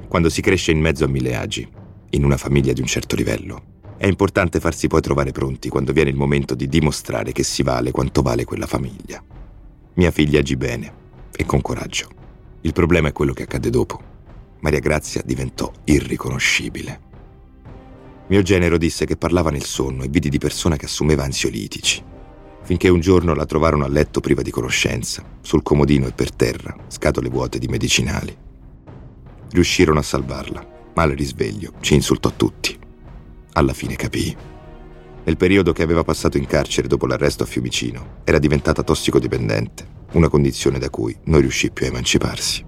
Quando 0.09 0.31
si 0.31 0.41
cresce 0.41 0.71
in 0.71 0.81
mezzo 0.81 1.05
a 1.05 1.09
mille 1.09 1.37
agi, 1.37 1.71
in 2.13 2.25
una 2.25 2.39
famiglia 2.39 2.73
di 2.73 2.81
un 2.81 2.87
certo 2.87 3.15
livello, 3.15 3.63
è 3.99 4.07
importante 4.07 4.59
farsi 4.59 4.87
poi 4.87 5.03
trovare 5.03 5.33
pronti 5.33 5.69
quando 5.69 5.93
viene 5.93 6.09
il 6.09 6.17
momento 6.17 6.55
di 6.55 6.69
dimostrare 6.69 7.33
che 7.33 7.43
si 7.43 7.63
vale 7.63 7.91
quanto 7.91 8.23
vale 8.23 8.45
quella 8.45 8.67
famiglia. 8.67 9.23
Mia 9.97 10.11
figlia 10.11 10.39
agì 10.39 10.57
bene 10.57 10.95
e 11.31 11.45
con 11.45 11.61
coraggio. 11.61 12.09
Il 12.63 12.73
problema 12.73 13.09
è 13.09 13.13
quello 13.13 13.35
che 13.35 13.43
accade 13.43 13.69
dopo. 13.69 14.01
Maria 14.61 14.81
Grazia 14.81 15.21
diventò 15.23 15.71
irriconoscibile. 15.85 17.11
Mio 18.33 18.41
genero 18.41 18.79
disse 18.79 19.05
che 19.05 19.19
parlava 19.19 19.51
nel 19.51 19.63
sonno 19.63 20.05
e 20.05 20.09
vidi 20.09 20.31
di 20.31 20.39
persona 20.39 20.77
che 20.77 20.87
assumeva 20.87 21.23
ansiolitici. 21.23 22.03
Finché 22.63 22.89
un 22.89 22.99
giorno 22.99 23.35
la 23.35 23.45
trovarono 23.45 23.85
a 23.85 23.89
letto 23.89 24.21
priva 24.21 24.41
di 24.41 24.51
conoscenza, 24.51 25.23
sul 25.43 25.63
comodino 25.63 26.07
e 26.07 26.13
per 26.13 26.33
terra, 26.33 26.75
scatole 26.89 27.29
vuote 27.29 27.59
di 27.59 27.67
medicinali. 27.67 28.35
Riuscirono 29.51 29.99
a 29.99 30.03
salvarla, 30.03 30.67
ma 30.95 31.03
al 31.03 31.11
risveglio 31.11 31.75
ci 31.81 31.93
insultò 31.93 32.33
tutti. 32.35 32.75
Alla 33.53 33.75
fine 33.75 33.97
capii. 33.97 34.37
Nel 35.25 35.37
periodo 35.37 35.75
che 35.75 35.83
aveva 35.83 36.03
passato 36.03 36.39
in 36.39 36.47
carcere 36.47 36.89
dopo 36.89 37.07
l'arresto 37.07 37.43
a 37.43 37.47
Fiumicino, 37.47 38.21
era 38.25 38.39
diventata 38.39 38.83
tossicodipendente, 38.83 39.87
una 40.13 40.31
condizione 40.31 40.79
da 40.79 40.89
cui 40.89 41.15
non 41.25 41.43
riuscì 41.43 41.71
più 41.71 41.85
a 41.85 41.91
emanciparsi. 41.91 42.65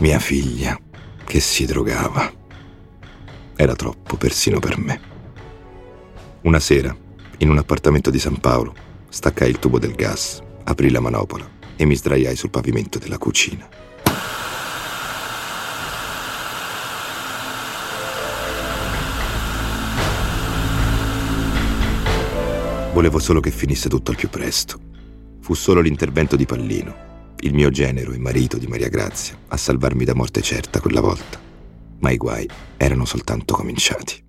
Mia 0.00 0.20
figlia 0.20 0.78
che 1.24 1.40
si 1.40 1.66
drogava. 1.66 2.32
Era 3.56 3.74
troppo 3.74 4.16
persino 4.16 4.60
per 4.60 4.78
me. 4.78 5.00
Una 6.42 6.60
sera, 6.60 6.96
in 7.38 7.50
un 7.50 7.58
appartamento 7.58 8.08
di 8.08 8.20
San 8.20 8.38
Paolo, 8.38 8.74
staccai 9.08 9.50
il 9.50 9.58
tubo 9.58 9.80
del 9.80 9.96
gas, 9.96 10.40
aprì 10.62 10.90
la 10.90 11.00
manopola 11.00 11.50
e 11.74 11.84
mi 11.84 11.96
sdraiai 11.96 12.36
sul 12.36 12.50
pavimento 12.50 13.00
della 13.00 13.18
cucina. 13.18 13.68
Volevo 22.92 23.18
solo 23.18 23.40
che 23.40 23.50
finisse 23.50 23.88
tutto 23.88 24.12
al 24.12 24.16
più 24.16 24.28
presto. 24.28 24.78
Fu 25.40 25.54
solo 25.54 25.80
l'intervento 25.80 26.36
di 26.36 26.46
Pallino, 26.46 27.07
il 27.40 27.54
mio 27.54 27.70
genero 27.70 28.12
e 28.12 28.18
marito 28.18 28.58
di 28.58 28.66
Maria 28.66 28.88
Grazia, 28.88 29.36
a 29.48 29.56
salvarmi 29.56 30.04
da 30.04 30.14
morte 30.14 30.42
certa 30.42 30.80
quella 30.80 31.00
volta. 31.00 31.38
Ma 32.00 32.10
i 32.10 32.16
guai 32.16 32.48
erano 32.76 33.04
soltanto 33.04 33.54
cominciati. 33.54 34.24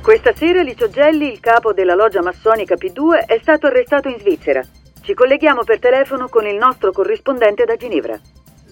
Questa 0.00 0.34
sera 0.34 0.62
Licio 0.62 0.88
Gelli, 0.88 1.30
il 1.30 1.40
capo 1.40 1.72
della 1.72 1.94
loggia 1.94 2.22
massonica 2.22 2.74
P2, 2.74 3.26
è 3.26 3.38
stato 3.40 3.66
arrestato 3.66 4.08
in 4.08 4.18
Svizzera. 4.18 4.62
Ci 5.00 5.14
colleghiamo 5.14 5.64
per 5.64 5.78
telefono 5.78 6.28
con 6.28 6.46
il 6.46 6.56
nostro 6.56 6.92
corrispondente 6.92 7.64
da 7.64 7.76
Ginevra. 7.76 8.20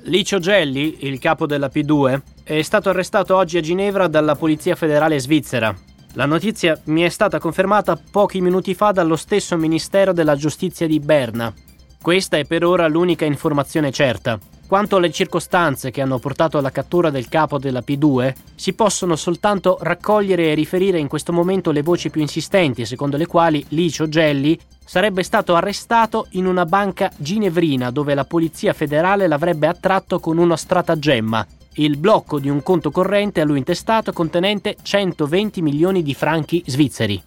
Licio 0.04 0.38
Gelli, 0.38 1.06
il 1.06 1.18
capo 1.18 1.46
della 1.46 1.70
P2, 1.72 2.20
è 2.42 2.62
stato 2.62 2.88
arrestato 2.90 3.36
oggi 3.36 3.58
a 3.58 3.60
Ginevra 3.60 4.08
dalla 4.08 4.34
Polizia 4.34 4.74
Federale 4.74 5.18
Svizzera. 5.18 5.74
La 6.14 6.26
notizia 6.26 6.80
mi 6.86 7.02
è 7.02 7.08
stata 7.08 7.38
confermata 7.38 8.00
pochi 8.10 8.40
minuti 8.40 8.74
fa 8.74 8.90
dallo 8.90 9.16
stesso 9.16 9.56
Ministero 9.56 10.12
della 10.12 10.34
Giustizia 10.34 10.86
di 10.86 10.98
Berna. 10.98 11.52
Questa 12.02 12.38
è 12.38 12.46
per 12.46 12.64
ora 12.64 12.88
l'unica 12.88 13.26
informazione 13.26 13.92
certa. 13.92 14.38
Quanto 14.66 14.96
alle 14.96 15.10
circostanze 15.10 15.90
che 15.90 16.00
hanno 16.00 16.18
portato 16.18 16.56
alla 16.56 16.70
cattura 16.70 17.10
del 17.10 17.28
capo 17.28 17.58
della 17.58 17.82
P2, 17.86 18.32
si 18.54 18.72
possono 18.72 19.16
soltanto 19.16 19.76
raccogliere 19.82 20.50
e 20.50 20.54
riferire 20.54 20.98
in 20.98 21.08
questo 21.08 21.30
momento 21.30 21.72
le 21.72 21.82
voci 21.82 22.08
più 22.08 22.22
insistenti, 22.22 22.86
secondo 22.86 23.18
le 23.18 23.26
quali 23.26 23.62
Licio 23.68 24.08
Gelli 24.08 24.58
sarebbe 24.82 25.22
stato 25.22 25.54
arrestato 25.54 26.28
in 26.30 26.46
una 26.46 26.64
banca 26.64 27.12
ginevrina 27.18 27.90
dove 27.90 28.14
la 28.14 28.24
Polizia 28.24 28.72
federale 28.72 29.28
l'avrebbe 29.28 29.66
attratto 29.66 30.20
con 30.20 30.38
uno 30.38 30.56
stratagemma, 30.56 31.46
il 31.74 31.98
blocco 31.98 32.38
di 32.38 32.48
un 32.48 32.62
conto 32.62 32.90
corrente 32.90 33.42
a 33.42 33.44
lui 33.44 33.58
intestato 33.58 34.10
contenente 34.14 34.76
120 34.80 35.60
milioni 35.60 36.02
di 36.02 36.14
franchi 36.14 36.62
svizzeri. 36.66 37.22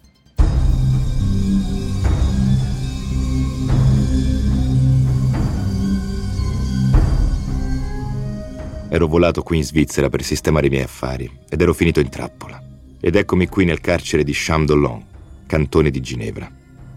Ero 8.94 9.08
volato 9.08 9.42
qui 9.42 9.56
in 9.56 9.64
Svizzera 9.64 10.08
per 10.08 10.22
sistemare 10.22 10.68
i 10.68 10.70
miei 10.70 10.84
affari 10.84 11.28
ed 11.48 11.60
ero 11.60 11.74
finito 11.74 11.98
in 11.98 12.08
trappola. 12.08 12.62
Ed 13.00 13.16
eccomi 13.16 13.48
qui 13.48 13.64
nel 13.64 13.80
carcere 13.80 14.22
di 14.22 14.30
Champ-Dollon, 14.32 15.04
cantone 15.46 15.90
di 15.90 16.00
Ginevra. 16.00 16.48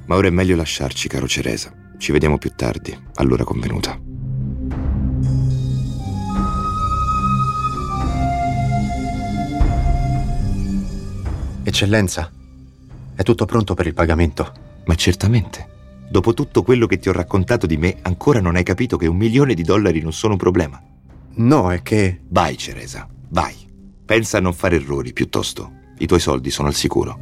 Ma 0.05 0.15
ora 0.15 0.27
è 0.27 0.29
meglio 0.29 0.55
lasciarci, 0.55 1.07
caro 1.07 1.27
Ceresa. 1.27 1.73
Ci 1.97 2.11
vediamo 2.11 2.37
più 2.37 2.51
tardi, 2.55 2.95
all'ora 3.15 3.43
convenuta. 3.43 3.99
Eccellenza, 11.63 12.31
è 13.15 13.23
tutto 13.23 13.45
pronto 13.45 13.73
per 13.73 13.87
il 13.87 13.95
pagamento? 13.95 14.53
Ma 14.85 14.93
certamente. 14.93 15.67
Dopo 16.11 16.35
tutto 16.35 16.61
quello 16.61 16.85
che 16.85 16.99
ti 16.99 17.09
ho 17.09 17.11
raccontato 17.11 17.65
di 17.65 17.77
me, 17.77 17.97
ancora 18.03 18.39
non 18.39 18.55
hai 18.55 18.63
capito 18.63 18.97
che 18.97 19.07
un 19.07 19.17
milione 19.17 19.55
di 19.55 19.63
dollari 19.63 19.99
non 20.03 20.13
sono 20.13 20.33
un 20.33 20.39
problema. 20.39 20.79
No, 21.37 21.71
è 21.71 21.83
che... 21.83 22.21
Vai, 22.29 22.57
Ceresa, 22.57 23.07
vai. 23.29 23.53
Pensa 24.05 24.37
a 24.37 24.41
non 24.41 24.53
fare 24.53 24.77
errori, 24.77 25.13
piuttosto. 25.13 25.71
I 25.99 26.07
tuoi 26.07 26.19
soldi 26.19 26.49
sono 26.49 26.67
al 26.67 26.73
sicuro. 26.73 27.19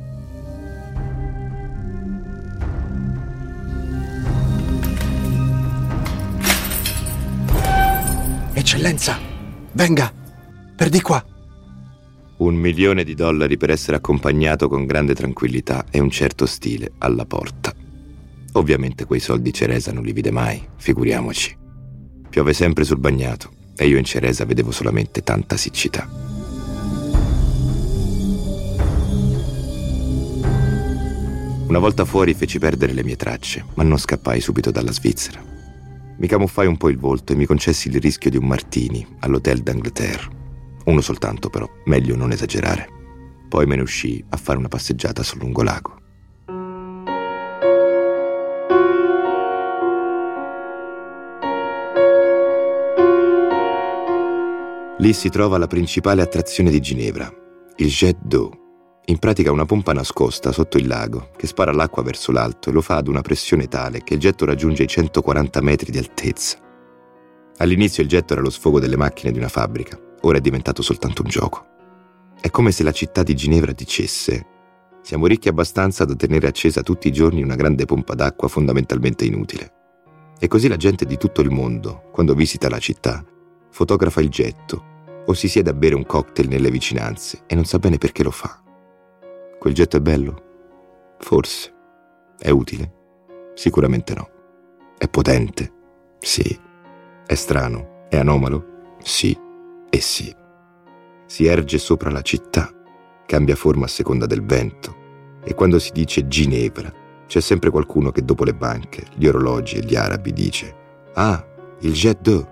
Eccellenza, 8.53 9.19
venga, 9.73 10.13
per 10.75 10.87
di 10.87 11.01
qua. 11.01 11.23
Un 12.37 12.55
milione 12.55 13.03
di 13.03 13.15
dollari 13.15 13.57
per 13.57 13.69
essere 13.69 13.97
accompagnato 13.97 14.69
con 14.69 14.85
grande 14.85 15.13
tranquillità 15.13 15.85
e 15.91 15.99
un 15.99 16.09
certo 16.09 16.45
stile 16.45 16.93
alla 16.99 17.25
porta. 17.25 17.73
Ovviamente 18.53 19.03
quei 19.03 19.19
soldi 19.19 19.51
Ceresa 19.51 19.91
non 19.91 20.03
li 20.03 20.13
vide 20.13 20.31
mai, 20.31 20.65
figuriamoci. 20.77 21.57
Piove 22.29 22.53
sempre 22.53 22.85
sul 22.85 22.99
bagnato 22.99 23.63
e 23.75 23.87
io 23.87 23.97
in 23.97 24.03
Ceresa 24.03 24.45
vedevo 24.45 24.71
solamente 24.71 25.23
tanta 25.23 25.57
siccità. 25.57 26.07
Una 31.67 31.79
volta 31.79 32.05
fuori 32.05 32.33
feci 32.33 32.59
perdere 32.59 32.93
le 32.93 33.03
mie 33.03 33.15
tracce, 33.15 33.65
ma 33.73 33.83
non 33.83 33.97
scappai 33.97 34.39
subito 34.39 34.71
dalla 34.71 34.91
Svizzera. 34.91 35.43
Mi 36.17 36.27
camuffai 36.27 36.67
un 36.67 36.77
po' 36.77 36.89
il 36.89 36.97
volto 36.97 37.33
e 37.33 37.35
mi 37.35 37.45
concessi 37.45 37.89
il 37.89 37.99
rischio 37.99 38.29
di 38.29 38.37
un 38.37 38.45
martini 38.45 39.05
all'Hotel 39.19 39.61
d'Angleterre. 39.61 40.29
Uno 40.85 41.01
soltanto 41.01 41.49
però, 41.49 41.67
meglio 41.85 42.15
non 42.15 42.31
esagerare. 42.31 42.87
Poi 43.49 43.65
me 43.65 43.75
ne 43.75 43.81
uscii 43.81 44.23
a 44.29 44.37
fare 44.37 44.59
una 44.59 44.67
passeggiata 44.67 45.23
sul 45.23 45.39
lungolago. 45.39 46.03
Lì 55.05 55.13
si 55.13 55.29
trova 55.29 55.59
la 55.59 55.67
principale 55.67 56.23
attrazione 56.23 56.71
di 56.71 56.79
Ginevra, 56.79 57.31
il 57.75 57.89
jet 57.89 58.17
d'eau. 58.23 58.49
In 59.05 59.19
pratica 59.19 59.51
una 59.51 59.63
pompa 59.65 59.93
nascosta 59.93 60.51
sotto 60.51 60.79
il 60.79 60.87
lago 60.87 61.29
che 61.37 61.45
spara 61.45 61.71
l'acqua 61.71 62.01
verso 62.01 62.31
l'alto 62.31 62.71
e 62.71 62.73
lo 62.73 62.81
fa 62.81 62.95
ad 62.95 63.07
una 63.07 63.21
pressione 63.21 63.67
tale 63.67 64.01
che 64.01 64.15
il 64.15 64.19
getto 64.19 64.45
raggiunge 64.45 64.81
i 64.81 64.87
140 64.87 65.61
metri 65.61 65.91
di 65.91 65.99
altezza. 65.99 66.57
All'inizio 67.57 68.01
il 68.01 68.09
getto 68.09 68.33
era 68.33 68.41
lo 68.41 68.49
sfogo 68.49 68.79
delle 68.79 68.97
macchine 68.97 69.31
di 69.31 69.37
una 69.37 69.47
fabbrica, 69.47 69.95
ora 70.21 70.39
è 70.39 70.41
diventato 70.41 70.81
soltanto 70.81 71.21
un 71.21 71.29
gioco. 71.29 71.67
È 72.41 72.49
come 72.49 72.71
se 72.71 72.81
la 72.81 72.91
città 72.91 73.21
di 73.21 73.35
Ginevra 73.35 73.73
dicesse 73.73 74.47
siamo 75.03 75.27
ricchi 75.27 75.49
abbastanza 75.49 76.03
da 76.03 76.15
tenere 76.15 76.47
accesa 76.47 76.81
tutti 76.81 77.09
i 77.09 77.13
giorni 77.13 77.43
una 77.43 77.53
grande 77.53 77.85
pompa 77.85 78.15
d'acqua 78.15 78.47
fondamentalmente 78.47 79.23
inutile. 79.23 79.71
E 80.39 80.47
così 80.47 80.67
la 80.67 80.77
gente 80.77 81.05
di 81.05 81.17
tutto 81.17 81.41
il 81.41 81.51
mondo, 81.51 82.09
quando 82.11 82.33
visita 82.33 82.69
la 82.69 82.79
città, 82.79 83.23
fotografa 83.69 84.19
il 84.19 84.29
getto 84.29 84.93
o 85.25 85.33
si 85.33 85.47
siede 85.47 85.69
a 85.69 85.73
bere 85.73 85.95
un 85.95 86.05
cocktail 86.05 86.47
nelle 86.47 86.69
vicinanze 86.69 87.43
e 87.47 87.55
non 87.55 87.65
sa 87.65 87.79
bene 87.79 87.97
perché 87.97 88.23
lo 88.23 88.31
fa. 88.31 88.61
Quel 89.59 89.73
getto 89.73 89.97
è 89.97 90.01
bello? 90.01 91.15
Forse. 91.19 91.73
È 92.37 92.49
utile? 92.49 92.93
Sicuramente 93.55 94.13
no. 94.13 94.29
È 94.97 95.07
potente? 95.07 95.71
Sì. 96.19 96.59
È 97.25 97.33
strano? 97.33 98.05
È 98.09 98.17
anomalo? 98.17 98.93
Sì 99.01 99.43
e 99.95 100.01
sì. 100.01 100.35
Si 101.25 101.45
erge 101.45 101.77
sopra 101.77 102.11
la 102.11 102.21
città, 102.21 102.69
cambia 103.25 103.55
forma 103.55 103.85
a 103.85 103.89
seconda 103.89 104.25
del 104.25 104.43
vento 104.43 105.03
e 105.43 105.53
quando 105.53 105.79
si 105.79 105.91
dice 105.91 106.27
Ginevra 106.27 106.91
c'è 107.25 107.39
sempre 107.39 107.69
qualcuno 107.69 108.11
che 108.11 108.23
dopo 108.23 108.43
le 108.43 108.53
banche, 108.53 109.05
gli 109.15 109.25
orologi 109.25 109.77
e 109.77 109.85
gli 109.85 109.95
arabi 109.95 110.33
dice 110.33 110.83
Ah, 111.13 111.43
il 111.79 111.93
jet 111.93 112.19
d'eau. 112.21 112.45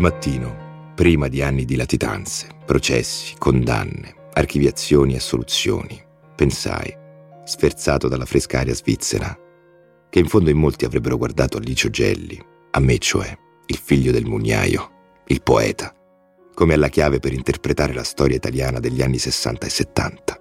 Quel 0.00 0.12
mattino, 0.12 0.92
prima 0.94 1.28
di 1.28 1.42
anni 1.42 1.66
di 1.66 1.76
latitanze, 1.76 2.48
processi, 2.64 3.34
condanne, 3.36 4.30
archiviazioni 4.32 5.12
e 5.12 5.16
assoluzioni, 5.16 6.02
pensai, 6.34 6.90
sferzato 7.44 8.08
dalla 8.08 8.24
fresca 8.24 8.60
aria 8.60 8.74
svizzera, 8.74 9.38
che 10.08 10.18
in 10.18 10.26
fondo 10.26 10.48
in 10.48 10.56
molti 10.56 10.86
avrebbero 10.86 11.18
guardato 11.18 11.58
a 11.58 11.60
Licio 11.60 11.90
Gelli, 11.90 12.42
a 12.70 12.80
me 12.80 12.96
cioè, 12.96 13.36
il 13.66 13.76
figlio 13.76 14.10
del 14.10 14.24
mugnaio, 14.24 14.90
il 15.26 15.42
poeta, 15.42 15.94
come 16.54 16.72
alla 16.72 16.88
chiave 16.88 17.20
per 17.20 17.34
interpretare 17.34 17.92
la 17.92 18.02
storia 18.02 18.36
italiana 18.36 18.80
degli 18.80 19.02
anni 19.02 19.18
60 19.18 19.66
e 19.66 19.70
70. 19.70 20.40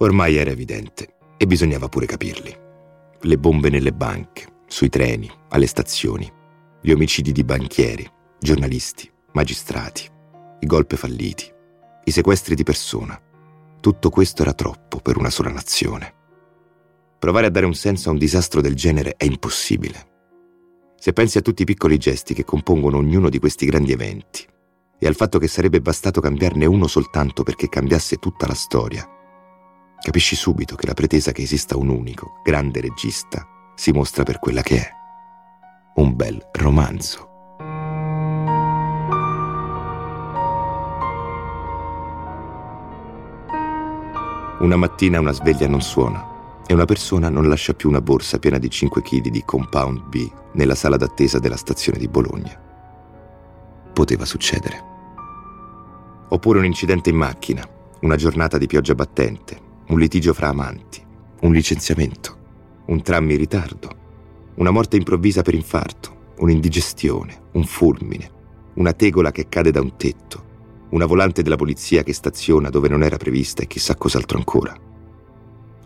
Ormai 0.00 0.36
era 0.36 0.50
evidente 0.50 1.14
e 1.38 1.46
bisognava 1.46 1.88
pure 1.88 2.04
capirli. 2.04 2.54
Le 3.18 3.38
bombe 3.38 3.70
nelle 3.70 3.94
banche, 3.94 4.44
sui 4.66 4.90
treni, 4.90 5.30
alle 5.48 5.66
stazioni, 5.66 6.30
gli 6.82 6.90
omicidi 6.90 7.32
di 7.32 7.44
banchieri, 7.44 8.12
giornalisti, 8.44 9.10
magistrati, 9.32 10.06
i 10.60 10.66
golpe 10.66 10.98
falliti, 10.98 11.50
i 12.04 12.10
sequestri 12.10 12.54
di 12.54 12.62
persona. 12.62 13.18
Tutto 13.80 14.10
questo 14.10 14.42
era 14.42 14.52
troppo 14.52 14.98
per 15.00 15.16
una 15.16 15.30
sola 15.30 15.48
nazione. 15.50 16.12
Provare 17.18 17.46
a 17.46 17.48
dare 17.48 17.64
un 17.64 17.72
senso 17.72 18.10
a 18.10 18.12
un 18.12 18.18
disastro 18.18 18.60
del 18.60 18.74
genere 18.74 19.14
è 19.16 19.24
impossibile. 19.24 20.10
Se 20.98 21.14
pensi 21.14 21.38
a 21.38 21.40
tutti 21.40 21.62
i 21.62 21.64
piccoli 21.64 21.96
gesti 21.96 22.34
che 22.34 22.44
compongono 22.44 22.98
ognuno 22.98 23.30
di 23.30 23.38
questi 23.38 23.64
grandi 23.64 23.92
eventi 23.92 24.46
e 24.98 25.06
al 25.06 25.14
fatto 25.14 25.38
che 25.38 25.48
sarebbe 25.48 25.80
bastato 25.80 26.20
cambiarne 26.20 26.66
uno 26.66 26.86
soltanto 26.86 27.44
perché 27.44 27.70
cambiasse 27.70 28.16
tutta 28.16 28.46
la 28.46 28.52
storia, 28.52 29.08
capisci 30.02 30.36
subito 30.36 30.74
che 30.76 30.86
la 30.86 30.92
pretesa 30.92 31.32
che 31.32 31.40
esista 31.40 31.78
un 31.78 31.88
unico, 31.88 32.42
grande 32.44 32.82
regista 32.82 33.48
si 33.74 33.90
mostra 33.92 34.22
per 34.22 34.38
quella 34.38 34.60
che 34.60 34.76
è. 34.76 34.90
Un 35.94 36.14
bel 36.14 36.46
romanzo. 36.52 37.33
Una 44.64 44.76
mattina 44.76 45.20
una 45.20 45.32
sveglia 45.32 45.68
non 45.68 45.82
suona 45.82 46.62
e 46.66 46.72
una 46.72 46.86
persona 46.86 47.28
non 47.28 47.48
lascia 47.50 47.74
più 47.74 47.90
una 47.90 48.00
borsa 48.00 48.38
piena 48.38 48.56
di 48.56 48.70
5 48.70 49.02
kg 49.02 49.28
di 49.28 49.44
Compound 49.44 50.04
B 50.04 50.26
nella 50.52 50.74
sala 50.74 50.96
d'attesa 50.96 51.38
della 51.38 51.58
stazione 51.58 51.98
di 51.98 52.08
Bologna. 52.08 52.58
Poteva 53.92 54.24
succedere. 54.24 54.82
Oppure 56.30 56.60
un 56.60 56.64
incidente 56.64 57.10
in 57.10 57.16
macchina, 57.16 57.62
una 58.00 58.16
giornata 58.16 58.56
di 58.56 58.66
pioggia 58.66 58.94
battente, 58.94 59.60
un 59.88 59.98
litigio 59.98 60.32
fra 60.32 60.48
amanti, 60.48 61.04
un 61.42 61.52
licenziamento, 61.52 62.38
un 62.86 63.02
tram 63.02 63.30
in 63.30 63.36
ritardo, 63.36 63.90
una 64.54 64.70
morte 64.70 64.96
improvvisa 64.96 65.42
per 65.42 65.52
infarto, 65.52 66.32
un'indigestione, 66.38 67.48
un 67.52 67.64
fulmine, 67.64 68.30
una 68.76 68.94
tegola 68.94 69.30
che 69.30 69.46
cade 69.46 69.70
da 69.70 69.82
un 69.82 69.94
tetto, 69.98 70.43
una 70.94 71.06
volante 71.06 71.42
della 71.42 71.56
polizia 71.56 72.04
che 72.04 72.12
staziona 72.12 72.70
dove 72.70 72.88
non 72.88 73.02
era 73.02 73.16
prevista 73.16 73.62
e 73.62 73.66
chissà 73.66 73.96
cos'altro 73.96 74.38
ancora. 74.38 74.74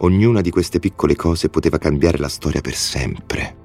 Ognuna 0.01 0.43
di 0.43 0.51
queste 0.51 0.81
piccole 0.81 1.17
cose 1.17 1.49
poteva 1.49 1.79
cambiare 1.79 2.19
la 2.19 2.29
storia 2.29 2.61
per 2.61 2.75
sempre. 2.75 3.57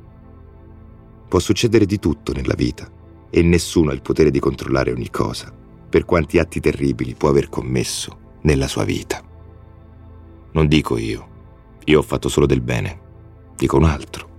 Può 1.28 1.39
succedere 1.39 1.86
di 1.86 2.00
tutto 2.00 2.32
nella 2.32 2.54
vita 2.56 2.89
e 3.30 3.41
nessuno 3.41 3.91
ha 3.91 3.94
il 3.94 4.02
potere 4.02 4.32
di 4.32 4.39
controllare 4.39 4.94
ogni 4.94 5.10
cosa, 5.10 5.54
per 5.54 6.06
quanti 6.06 6.39
atti 6.39 6.62
terribili 6.62 7.14
può 7.14 7.28
aver 7.28 7.50
commesso 7.50 8.38
nella 8.44 8.70
sua 8.70 8.86
vita. 8.86 9.22
Non 10.54 10.68
dico 10.68 10.98
io, 10.98 11.28
io 11.84 12.00
ho 12.00 12.04
fatto 12.04 12.30
solo 12.30 12.46
del 12.46 12.62
bene, 12.62 13.02
dico 13.58 13.76
un 13.76 13.84
altro. 13.84 14.32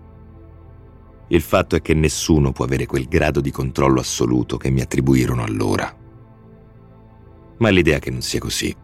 Il 1.28 1.42
fatto 1.42 1.76
è 1.76 1.82
che 1.82 1.92
nessuno 1.92 2.52
può 2.52 2.64
avere 2.64 2.86
quel 2.86 3.08
grado 3.08 3.42
di 3.42 3.50
controllo 3.50 4.00
assoluto 4.00 4.56
che 4.56 4.70
mi 4.70 4.80
attribuirono 4.80 5.44
allora. 5.44 6.02
Ma 7.64 7.70
l'idea 7.70 7.98
che 7.98 8.10
non 8.10 8.20
sia 8.20 8.40
così, 8.40 8.76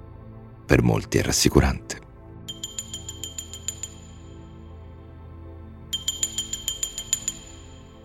per 0.64 0.80
molti 0.80 1.18
è 1.18 1.22
rassicurante. 1.22 1.98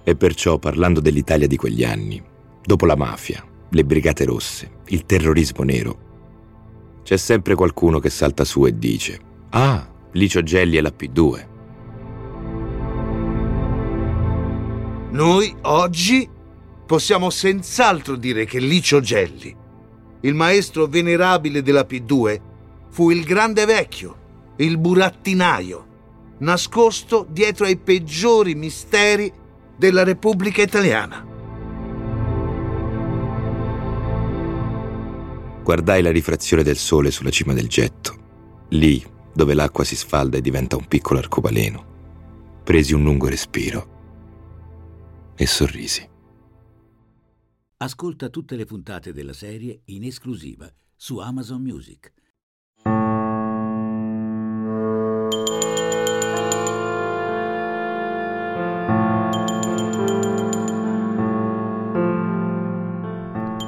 E 0.04 0.16
perciò, 0.18 0.60
parlando 0.60 1.00
dell'Italia 1.00 1.48
di 1.48 1.56
quegli 1.56 1.86
anni, 1.86 2.22
dopo 2.62 2.86
la 2.86 2.98
mafia, 2.98 3.42
le 3.70 3.86
brigate 3.86 4.26
rosse, 4.26 4.80
il 4.88 5.06
terrorismo 5.06 5.64
nero, 5.64 7.00
c'è 7.04 7.16
sempre 7.16 7.56
qualcuno 7.56 8.00
che 8.00 8.10
salta 8.10 8.44
su 8.44 8.66
e 8.66 8.78
dice 8.78 9.18
Ah, 9.52 9.90
Licio 10.12 10.44
Gelli 10.44 10.76
è 10.76 10.82
la 10.82 10.92
P2. 10.94 11.48
Noi 15.12 15.56
oggi 15.62 16.30
possiamo 16.86 17.30
senz'altro 17.30 18.18
dire 18.18 18.44
che 18.44 18.60
Licio 18.60 19.00
Gelli, 19.00 19.64
il 20.26 20.34
maestro 20.34 20.88
venerabile 20.88 21.62
della 21.62 21.86
P2, 21.88 22.42
fu 22.90 23.12
il 23.12 23.24
grande 23.24 23.66
vecchio, 23.66 24.54
il 24.58 24.78
burattinaio, 24.78 25.88
nascosto 26.40 27.28
dietro 27.30 27.66
ai 27.66 27.78
peggiori 27.78 28.56
misteri 28.56 29.32
della 29.78 30.04
Repubblica 30.04 30.64
Italiana. 30.64 31.34
Guardai 35.64 36.02
la 36.02 36.12
rifrazione 36.12 36.64
del 36.64 36.78
sole 36.78 37.12
sulla 37.12 37.30
cima 37.30 37.54
del 37.54 37.68
getto, 37.68 38.16
lì 38.70 39.04
dove 39.32 39.54
l'acqua 39.54 39.84
si 39.84 39.96
sfalda 39.96 40.38
e 40.38 40.42
diventa 40.42 40.76
un 40.76 40.88
piccolo 40.88 41.20
arcobaleno. 41.20 41.94
Presi 42.64 42.94
un 42.94 43.04
lungo 43.04 43.28
respiro 43.28 43.88
e 45.36 45.46
sorrisi. 45.46 46.14
Ascolta 47.78 48.30
tutte 48.30 48.56
le 48.56 48.64
puntate 48.64 49.12
della 49.12 49.34
serie 49.34 49.82
in 49.86 50.06
esclusiva 50.06 50.72
su 50.96 51.18
Amazon 51.18 51.62
Music. 51.62 52.14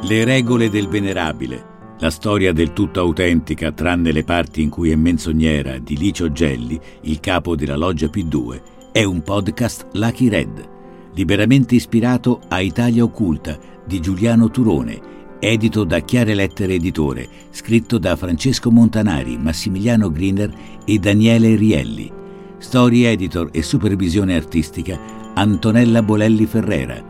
Le 0.03 0.23
regole 0.23 0.69
del 0.69 0.87
venerabile 0.87 1.75
la 1.99 2.09
storia 2.11 2.53
del 2.53 2.73
tutto 2.73 2.99
autentica, 2.99 3.71
tranne 3.71 4.11
le 4.11 4.23
parti 4.23 4.61
in 4.61 4.69
cui 4.69 4.91
è 4.91 4.95
menzognera, 4.95 5.79
di 5.79 5.97
Licio 5.97 6.31
Gelli, 6.31 6.79
il 7.01 7.19
capo 7.19 7.55
della 7.55 7.75
loggia 7.75 8.05
P2, 8.05 8.91
è 8.91 9.03
un 9.03 9.23
podcast 9.23 9.87
Lucky 9.93 10.29
Red, 10.29 10.69
liberamente 11.15 11.73
ispirato 11.73 12.39
a 12.49 12.61
Italia 12.61 13.03
Occulta 13.03 13.75
di 13.87 14.01
Giuliano 14.01 14.51
Turone, 14.51 14.99
edito 15.39 15.85
da 15.85 16.01
Chiare 16.01 16.35
Lettere 16.35 16.73
Editore, 16.73 17.27
scritto 17.51 17.97
da 17.97 18.15
Francesco 18.15 18.69
Montanari, 18.69 19.37
Massimiliano 19.37 20.11
Griner 20.11 20.53
e 20.83 20.99
Daniele 20.99 21.55
Rielli. 21.55 22.11
Story 22.57 23.03
editor 23.03 23.49
e 23.51 23.61
supervisione 23.61 24.35
artistica 24.35 24.99
Antonella 25.33 26.03
Bolelli 26.03 26.45
Ferrera. 26.45 27.01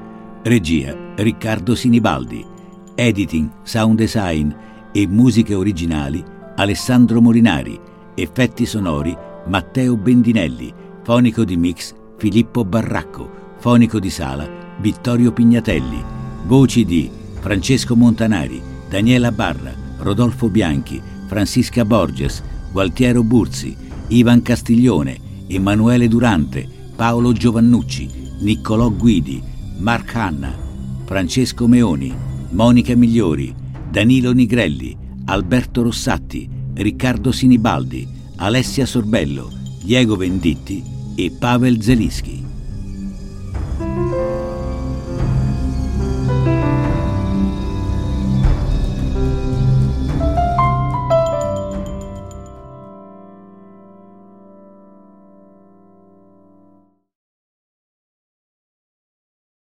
Regia 0.44 0.96
Riccardo 1.16 1.74
Sinibaldi. 1.74 2.46
Editing, 2.94 3.50
sound 3.64 3.98
design 3.98 4.52
e 4.92 5.08
musiche 5.08 5.54
originali 5.54 6.24
Alessandro 6.56 7.22
Molinari, 7.22 7.80
effetti 8.16 8.66
sonori 8.66 9.16
Matteo 9.48 9.96
Bendinelli, 9.96 10.74
fonico 11.04 11.44
di 11.44 11.56
mix 11.56 11.94
Filippo 12.18 12.66
Barracco, 12.66 13.30
fonico 13.58 14.00
di 14.00 14.10
sala 14.10 14.50
Vittorio 14.80 15.32
Pignatelli, 15.32 16.17
voci 16.48 16.86
di 16.86 17.10
Francesco 17.42 17.94
Montanari, 17.98 18.62
Daniela 18.90 19.34
Barra, 19.34 19.74
Rodolfo 19.98 20.50
Bianchi, 20.50 21.02
Francisca 21.28 21.84
Borges, 21.84 22.42
Gualtiero 22.72 23.22
Burzi, 23.22 23.76
Ivan 24.08 24.42
Castiglione, 24.42 25.20
Emanuele 25.48 26.08
Durante, 26.08 26.66
Paolo 26.96 27.34
Giovannucci, 27.34 28.10
Niccolò 28.40 28.90
Guidi, 28.90 29.44
Mark 29.80 30.16
Hanna, 30.16 30.56
Francesco 31.04 31.68
Meoni, 31.68 32.16
Monica 32.52 32.96
Migliori, 32.96 33.54
Danilo 33.92 34.32
Nigrelli, 34.32 34.96
Alberto 35.26 35.82
Rossatti, 35.82 36.50
Riccardo 36.76 37.34
Sinibaldi, 37.34 38.08
Alessia 38.38 38.86
Sorbello, 38.86 39.52
Diego 39.84 40.16
Venditti 40.16 40.82
e 41.16 41.30
Pavel 41.38 41.82
Zelischi. 41.82 42.47